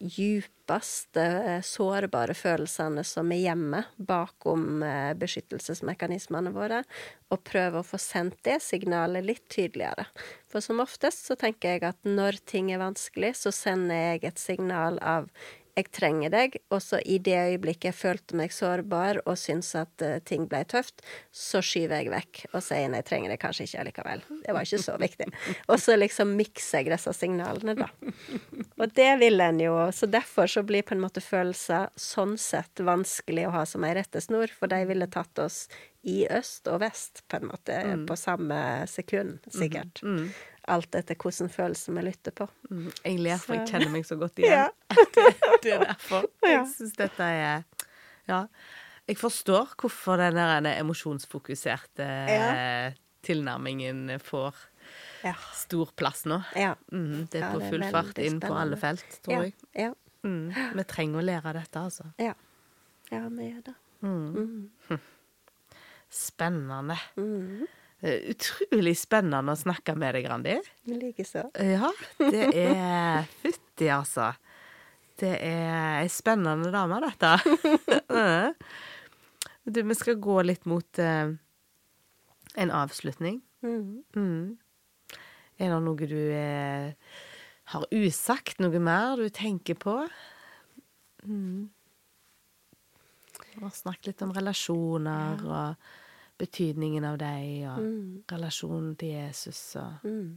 [0.00, 6.82] djupeste eh, sårbare følelsene som er hjemme bakom eh, beskyttelsesmekanismene våre,
[7.32, 10.06] og prøve å få sendt det signalet litt tydeligere.
[10.50, 14.42] For som oftest så tenker jeg at når ting er vanskelig, så sender jeg et
[14.42, 15.30] signal av
[15.76, 20.04] jeg trenger deg, og så i det øyeblikket jeg følte meg sårbar og syntes at
[20.04, 23.66] uh, ting ble tøft, så skyver jeg vekk og sier nei, jeg trenger det kanskje
[23.68, 24.24] ikke allikevel.
[24.46, 25.28] Det var ikke så viktig.
[25.68, 27.90] Og så liksom mikser jeg disse signalene, da.
[28.80, 32.80] Og det vil en jo, så derfor så blir på en måte følelser sånn sett
[32.80, 35.66] vanskelig å ha som ei rettesnor, for de ville tatt oss
[36.06, 38.04] i øst og vest, på en måte, mm.
[38.08, 38.58] på samme
[38.88, 40.04] sekund, sikkert.
[40.06, 40.20] Mm.
[40.24, 42.46] Mm alt etter hvilken følelse vi lytter på.
[42.70, 44.66] Mm, jeg ler, for jeg kjenner meg så godt igjen.
[44.66, 44.96] Ja.
[45.16, 45.26] det,
[45.62, 46.28] det, er derfor.
[46.44, 47.64] Jeg syns dette er
[48.26, 48.46] Ja.
[49.06, 52.48] Jeg forstår hvorfor den der emosjonsfokuserte ja.
[53.22, 54.56] tilnærmingen får
[55.22, 55.36] ja.
[55.54, 56.40] stor plass nå.
[56.58, 56.72] Ja.
[56.90, 59.94] Mm, det er på full fart inn på alle felt, tror jeg.
[60.26, 62.08] Mm, vi trenger å lære dette, altså.
[62.18, 62.34] Ja.
[63.12, 63.76] Ja, vi gjør det.
[64.02, 64.68] Mm.
[64.90, 64.98] mm.
[66.26, 66.96] Spennende.
[67.16, 67.66] Mm.
[68.06, 70.56] Eh, utrolig spennende å snakke med deg, Randi.
[70.86, 71.48] Likeså.
[71.58, 71.90] Ja,
[72.20, 74.30] det er fytti, altså.
[75.18, 77.32] Det er ei spennende dame, dette.
[79.72, 81.32] du, vi skal gå litt mot uh,
[82.54, 83.40] en avslutning.
[83.64, 84.04] Mm.
[84.14, 85.16] Mm.
[85.56, 87.16] Er det noe du uh,
[87.72, 88.60] har usagt?
[88.62, 89.98] Noe mer du tenker på?
[91.24, 91.72] Mm.
[93.56, 95.46] Vi har snakket litt om relasjoner ja.
[95.48, 95.94] og
[96.40, 98.08] betydningen av deg, og mm.
[98.32, 100.34] relasjonen til Jesus, og mm.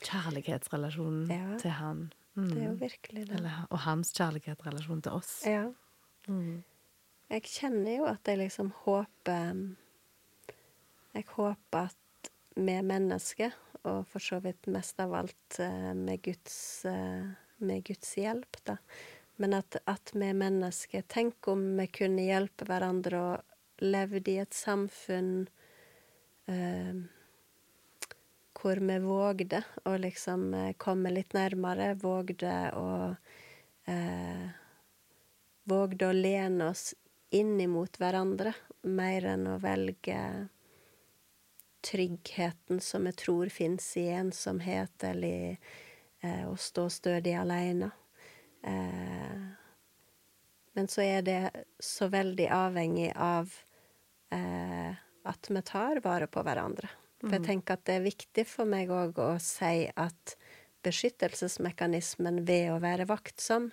[0.00, 1.58] kjærlighetsrelasjonen ja.
[1.60, 2.08] til han.
[2.34, 2.48] Mm.
[2.50, 3.38] Det er jo virkelig det.
[3.38, 5.32] Eller, og hans kjærlighetsrelasjon til oss.
[5.46, 5.64] Ja.
[6.28, 6.62] Mm.
[7.30, 9.54] Jeg kjenner jo at jeg liksom håper
[11.14, 13.54] Jeg håper at vi mennesker,
[13.86, 17.30] og for så vidt mest av alt eh, med Guds, eh,
[17.62, 18.76] med Guds hjelp, da,
[19.40, 23.49] men at, at vi mennesker Tenk om vi kunne hjelpe hverandre og
[23.80, 25.48] levde i et samfunn
[26.46, 27.00] eh,
[28.60, 32.88] hvor vi vågde å liksom eh, komme litt nærmere, vågde å
[33.90, 34.48] eh,
[35.70, 36.94] Vågde å lene oss
[37.30, 40.16] innimot hverandre mer enn å velge
[41.86, 45.56] tryggheten som jeg tror fins i ensomhet, eller
[46.24, 47.90] eh, å stå stødig aleine.
[48.66, 49.44] Eh,
[50.72, 51.40] men så er det
[51.78, 53.52] så veldig avhengig av
[54.34, 54.96] eh,
[55.30, 56.90] at vi tar vare på hverandre.
[57.20, 57.48] For jeg mm.
[57.50, 60.36] tenker at det er viktig for meg òg å si at
[60.86, 63.68] beskyttelsesmekanismen ved å være vaktsom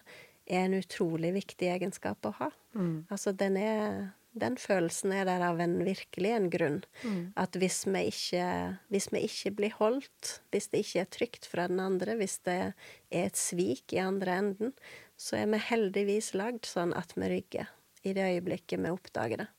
[0.47, 2.49] er en utrolig viktig egenskap å ha.
[2.75, 3.07] Mm.
[3.11, 6.81] Altså den er den følelsen er der av en virkelig en grunn.
[7.01, 7.21] Mm.
[7.41, 8.45] At hvis vi, ikke,
[8.93, 12.57] hvis vi ikke blir holdt, hvis det ikke er trygt fra den andre, hvis det
[12.67, 14.75] er et svik i andre enden,
[15.17, 17.71] så er vi heldigvis lagd sånn at vi rygger
[18.05, 19.49] i det øyeblikket vi oppdager det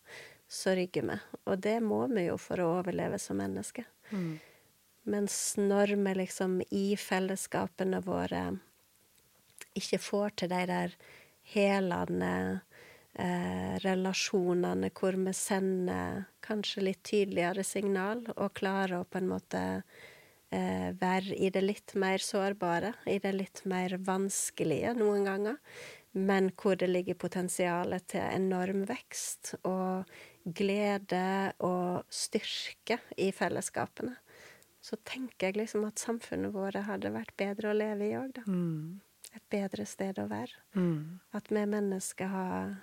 [0.49, 1.19] så rygger vi.
[1.45, 3.87] Og det må vi jo for å overleve som mennesker.
[4.11, 4.39] Mm.
[5.09, 8.43] Mens når vi liksom i fellesskapene våre
[9.79, 10.97] ikke får til de der
[11.53, 12.33] helende
[13.15, 19.63] eh, relasjonene hvor vi sender kanskje litt tydeligere signal, og klarer å på en måte
[20.51, 25.61] eh, være i det litt mer sårbare, i det litt mer vanskelige noen ganger,
[26.13, 30.09] men hvor det ligger potensialet til enorm vekst og
[30.55, 34.15] glede og styrke i fellesskapene,
[34.81, 38.45] så tenker jeg liksom at samfunnet vårt hadde vært bedre å leve i òg, da.
[38.47, 39.01] Mm.
[39.37, 40.63] Et bedre sted å være.
[40.79, 41.19] Mm.
[41.37, 42.77] At vi mennesker har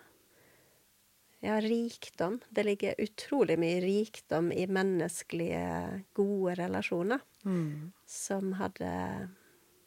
[1.45, 2.39] ja, rikdom.
[2.49, 7.91] Det ligger utrolig mye rikdom i menneskelige, gode relasjoner mm.
[8.09, 8.91] som hadde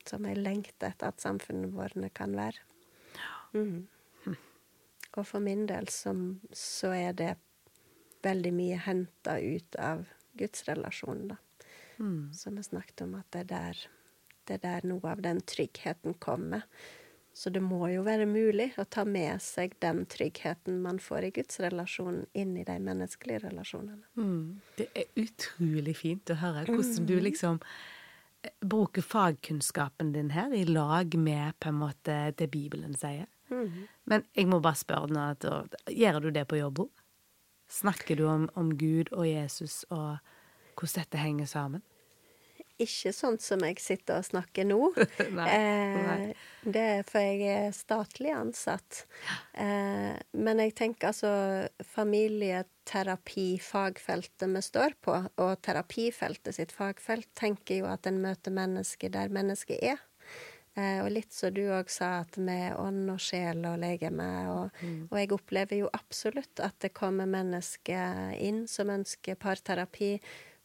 [0.08, 2.62] Som jeg lengter etter at samfunnet vårt kan være.
[3.52, 3.88] Mm.
[5.18, 6.14] Og for min del så,
[6.52, 7.34] så er det
[8.28, 10.06] veldig mye henta ut av
[10.38, 11.40] gudsrelasjonen, da.
[11.98, 12.32] Mm.
[12.34, 13.84] Som vi snakket om, at det er, der,
[14.46, 16.62] det er der noe av den tryggheten kommer.
[17.38, 21.30] Så det må jo være mulig å ta med seg den tryggheten man får i
[21.36, 24.02] gudsrelasjonen, inn i de menneskelige relasjonene.
[24.18, 24.58] Mm.
[24.78, 27.24] Det er utrolig fint å høre hvordan du mm.
[27.28, 27.60] liksom
[28.42, 33.30] eh, bruker fagkunnskapen din her i lag med på en måte det Bibelen sier.
[33.54, 33.86] Mm.
[34.10, 35.62] Men jeg må bare spørre nå,
[35.94, 37.04] gjør du det på jobb òg?
[37.68, 40.16] Snakker du om, om, Gud og Jesus og
[40.78, 41.84] hvordan dette henger sammen?
[42.78, 44.78] Ikke sånn som jeg sitter og snakker nå.
[45.34, 46.18] nei, nei.
[46.30, 49.02] Eh, det er for jeg er statlig ansatt.
[49.58, 51.32] Eh, men jeg tenker altså
[51.96, 59.16] familieterapi, fagfeltet vi står på, og terapifeltet sitt fagfelt, tenker jo at en møter mennesket
[59.18, 60.07] der mennesket er.
[60.78, 64.28] Eh, og litt som du òg sa, at med ånd og sjel og legeme.
[64.52, 65.00] Og, mm.
[65.08, 70.16] og, jeg opplever jo absolutt at det kommer mennesker inn som ønsker parterapi,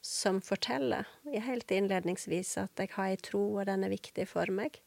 [0.04, 1.08] som forteller,
[1.46, 4.82] helt innledningsvis, at jeg har ei tro, og den er viktig for meg.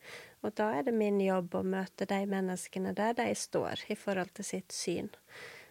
[0.45, 4.35] Og da er det min jobb å møte de menneskene der de står, i forhold
[4.37, 5.09] til sitt syn.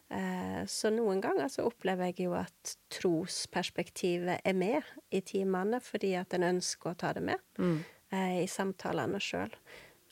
[0.10, 6.16] Eh, så noen ganger så opplever jeg jo at trosperspektivet er med i timene, fordi
[6.18, 7.80] at en ønsker å ta det med mm.
[8.12, 9.53] Eh, i samtalene sjøl.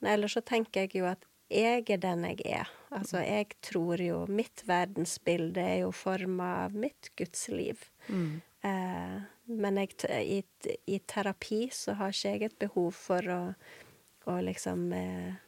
[0.02, 2.70] Men ellers så tenker jeg jo at jeg er den jeg er.
[2.94, 7.84] Altså, jeg tror jo Mitt verdensbilde er jo forma av mitt gudsliv.
[8.08, 8.42] Mm.
[8.64, 9.18] Eh,
[9.54, 10.40] men jeg, i,
[10.88, 13.42] i, terapi så har ikke jeg et behov for å,
[14.32, 15.43] å liksom eh,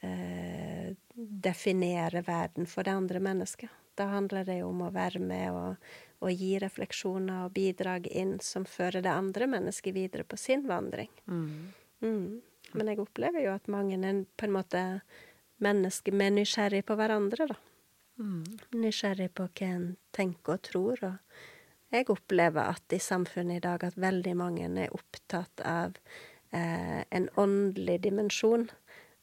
[0.00, 3.70] eh, definere verden for det andre mennesket.
[3.96, 5.86] Da handler det om å være med og,
[6.20, 11.08] og, gi refleksjoner og bidrag inn som fører det andre mennesket videre på sin vandring.
[11.24, 11.72] Mm.
[12.04, 12.42] Mm.
[12.76, 14.82] Men jeg opplever jo at mange er på en måte
[15.64, 17.56] mennesker med nysgjerrig på hverandre, da.
[18.20, 18.44] Mm.
[18.80, 19.86] Nysgjerrig på hva en
[20.16, 21.04] tenker og tror.
[21.08, 25.96] Og jeg opplever at i samfunnet i dag at veldig mange er opptatt av
[26.52, 28.68] eh, en åndelig dimensjon.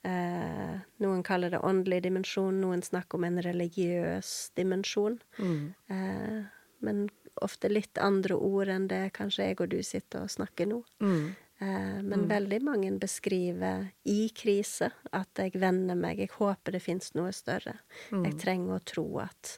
[0.03, 5.19] Eh, noen kaller det åndelig dimensjon, noen snakker om en religiøs dimensjon.
[5.39, 5.73] Mm.
[5.87, 6.39] Eh,
[6.83, 7.05] men
[7.41, 10.81] ofte litt andre ord enn det kanskje jeg og du sitter og snakker nå.
[10.99, 11.31] Mm.
[11.63, 12.27] Eh, men mm.
[12.29, 17.77] veldig mange beskriver i krise at jeg venner meg, jeg håper det fins noe større.
[18.11, 18.27] Mm.
[18.27, 19.55] Jeg trenger å tro at,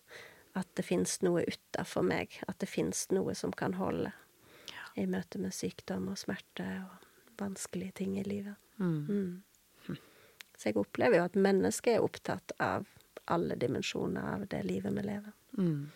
[0.54, 4.14] at det fins noe utafor meg, at det fins noe som kan holde
[4.70, 4.86] ja.
[5.02, 7.10] i møte med sykdom og smerte og
[7.42, 8.62] vanskelige ting i livet.
[8.78, 9.42] Mm.
[10.58, 12.88] Så jeg opplever jo at mennesket er opptatt av
[13.26, 15.34] alle dimensjoner av det livet vi lever.
[15.58, 15.92] Mm.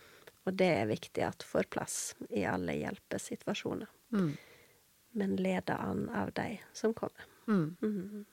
[0.48, 1.98] Og det er viktig at får plass
[2.30, 3.90] i alle hjelpesituasjoner.
[4.16, 4.32] Mm
[5.12, 7.26] men leder an av de som kommer.
[7.48, 7.76] Mm.
[7.82, 8.26] Mm.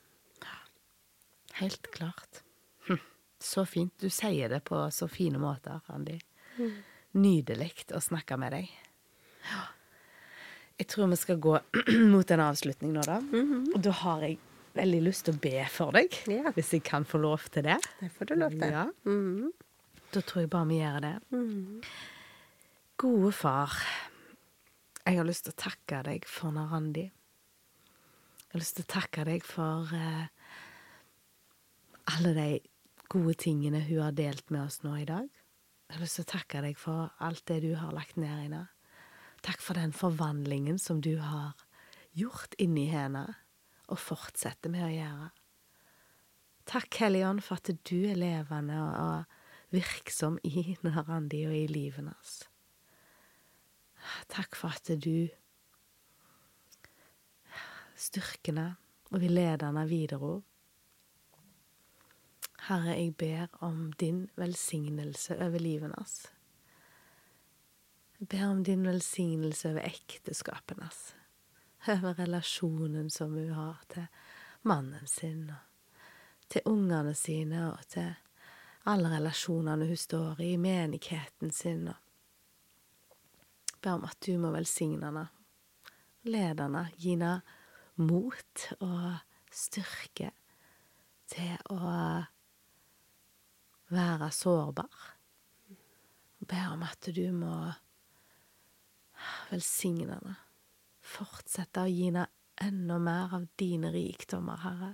[1.53, 2.43] Helt klart.
[2.89, 2.99] Hm.
[3.39, 3.95] Så fint.
[3.99, 6.21] Du sier det på så fine måter, Randi.
[6.59, 6.73] Mm.
[7.11, 8.73] Nydelig å snakke med deg.
[10.77, 11.55] Jeg tror vi skal gå
[12.13, 13.21] mot en avslutning nå, da.
[13.21, 13.73] -hmm.
[13.75, 14.39] Og da har jeg
[14.77, 16.53] veldig lyst til å be for deg, ja.
[16.57, 17.79] hvis jeg kan få lov til det.
[18.01, 18.69] Det får du lov til.
[18.73, 18.87] Ja.
[19.05, 19.51] -hmm.
[20.15, 21.21] Da tror jeg bare vi gjør det.
[21.31, 21.83] -hmm.
[22.97, 23.73] Gode far.
[25.07, 27.01] Jeg har lyst til å takke deg for Narandi.
[27.01, 30.27] Jeg har lyst til å takke deg for eh,
[32.07, 32.61] alle de
[33.09, 35.29] gode tingene hun har delt med oss nå i dag.
[35.87, 38.43] Jeg har lyst til å takke deg for alt det du har lagt ned i
[38.49, 38.69] henne.
[39.47, 41.55] Takk for den forvandlingen som du har
[42.17, 43.37] gjort inni henne,
[43.87, 45.31] og fortsetter med å gjøre.
[46.67, 49.37] Takk, Hellige Ånd, for at du er levende og
[49.75, 52.39] virksom i Narandi og i livet hans.
[54.31, 55.29] Takk for at du
[57.97, 58.75] styrkene
[59.11, 60.41] og vil lede henne videre.
[62.67, 66.27] Herre, jeg ber om din velsignelse over livet hans.
[68.21, 71.16] Jeg ber om din velsignelse over ekteskapet hans,
[71.89, 74.07] over relasjonen som hun har til
[74.67, 78.15] mannen sin, og til ungene sine, og til
[78.87, 81.89] alle relasjonene hun står i, i menigheten sin.
[81.89, 82.03] og
[83.87, 85.29] ber om at du må velsigne henne,
[86.27, 87.37] lede henne, gi henne
[88.03, 89.21] mot og
[89.55, 90.33] styrke
[91.31, 91.93] til å
[93.95, 95.05] være sårbar.
[96.41, 97.55] Og ber om at du må
[99.53, 100.35] velsigne henne,
[101.07, 102.27] fortsette å gi henne
[102.63, 104.93] enda mer av dine rikdommer, Herre.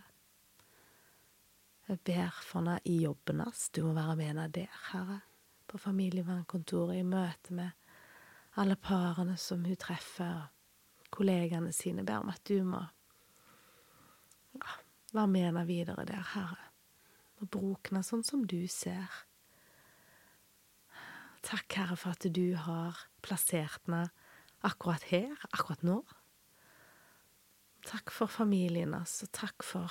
[1.89, 3.69] Jeg ber for henne i jobben hans.
[3.75, 5.21] Du må være med henne der, Herre.
[5.67, 7.71] På familievernkontoret, i møte med
[8.61, 10.51] alle parene som hun treffer,
[11.13, 12.83] kollegaene sine, ber om at du må
[14.59, 14.75] ja,
[15.13, 16.71] være med henne videre der, Herre,
[17.41, 19.23] og bruke sånn som du ser.
[21.43, 24.07] Takk, Herre, for at du har plassert henne
[24.67, 26.01] akkurat her, akkurat nå.
[27.87, 29.91] Takk for familien hans, og takk for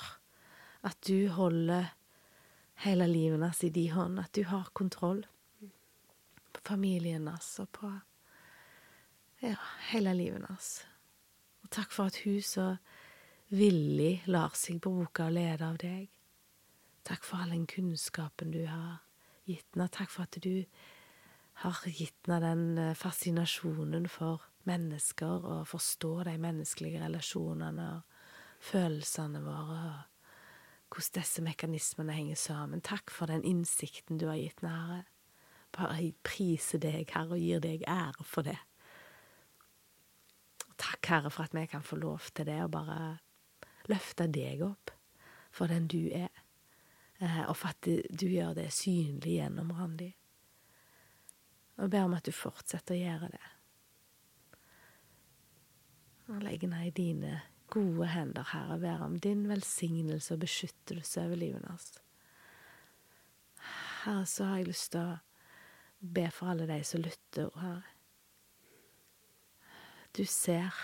[0.82, 1.92] at du holder
[2.82, 5.22] hele livet hans i din hånd, at du har kontroll
[6.52, 7.90] på familien hans og på
[9.42, 9.58] ja,
[9.92, 10.80] hele livet hans.
[11.62, 12.66] Og takk for at hun så
[13.52, 16.08] villig lar seg bruke og lede av deg.
[17.04, 19.02] Takk for all den kunnskapen du har
[19.48, 19.90] gitt henne.
[19.92, 20.64] Takk for at du
[21.62, 29.42] har gitt henne den eh, fascinasjonen for mennesker og forstå de menneskelige relasjonene og følelsene
[29.42, 29.82] våre.
[29.90, 30.12] og
[30.92, 32.80] hvordan disse mekanismene henger sammen.
[32.80, 35.04] Takk for den innsikten du har gitt henne, Herre.
[35.72, 38.58] Bare jeg priser deg, Herre, og gir deg ære for det.
[40.76, 43.18] Takk, Herre, for at vi kan få lov til det, og bare
[43.88, 44.92] løfte deg opp
[45.52, 46.32] for den du er,
[47.20, 50.12] eh, og for at du gjør det synlig gjennom Randi.
[51.80, 53.46] Og ber om at du fortsetter å gjøre det.
[56.28, 57.40] Og legge ned i dine
[57.72, 62.02] gode hender, Herre, og være om din velsignelse og beskyttelse over livet hans.
[64.04, 65.16] Herre, så har jeg lyst til å
[66.02, 67.82] be for alle de som lytter, Herre.
[70.12, 70.76] Du ser.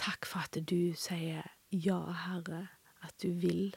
[0.00, 2.68] Takk for at du sier ja, Herre,
[3.04, 3.76] at du vil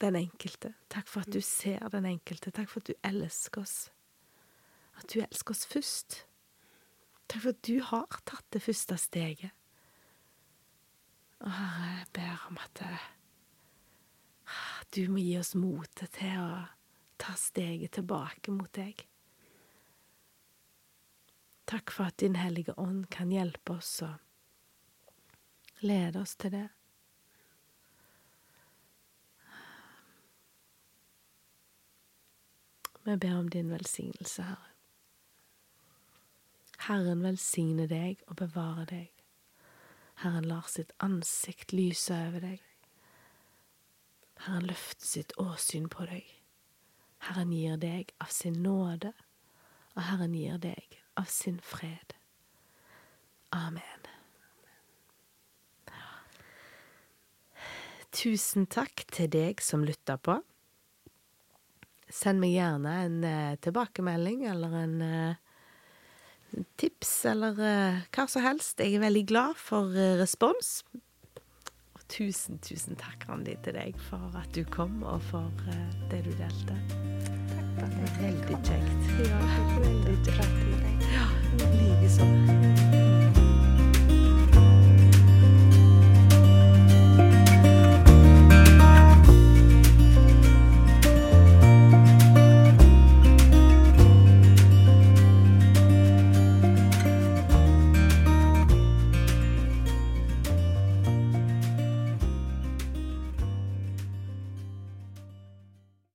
[0.00, 0.72] den enkelte.
[0.88, 2.50] Takk for at du ser den enkelte.
[2.50, 3.90] Takk for at du elsker oss.
[5.02, 6.22] At du elsker oss først.
[7.26, 9.50] Takk for at du har tatt det første steget.
[11.42, 13.06] Og Herre, jeg ber om at eh,
[14.94, 16.60] du må gi oss motet til å
[17.18, 19.00] ta steget tilbake mot deg.
[21.72, 26.66] Takk for at Din Hellige Ånd kan hjelpe oss og lede oss til det.
[33.02, 34.71] Vi ber om din velsignelse, Herre.
[36.86, 39.10] Herren velsigne deg og bevare deg.
[40.22, 42.62] Herren lar sitt ansikt lyse over deg.
[44.46, 46.26] Herren løfter sitt åsyn på deg.
[47.22, 49.12] Herren gir deg av sin nåde,
[49.94, 52.16] og Herren gir deg av sin fred.
[53.54, 54.08] Amen.
[58.12, 60.34] Tusen takk til deg som lytter på.
[62.12, 65.41] Send meg gjerne en uh, tilbakemelding eller en uh,
[66.80, 68.80] tips eller uh, hva som helst.
[68.80, 70.80] Jeg er veldig glad for respons.
[71.96, 75.48] Og tusen, tusen takk, Randi, til deg for at du kom, og for
[76.12, 76.76] det du delte.
[77.52, 79.10] Takk for at jeg veldig kjekt.
[79.24, 79.42] Ja,
[79.80, 81.10] veldig kjekt.
[81.12, 81.26] Ja,
[81.78, 83.21] likeså.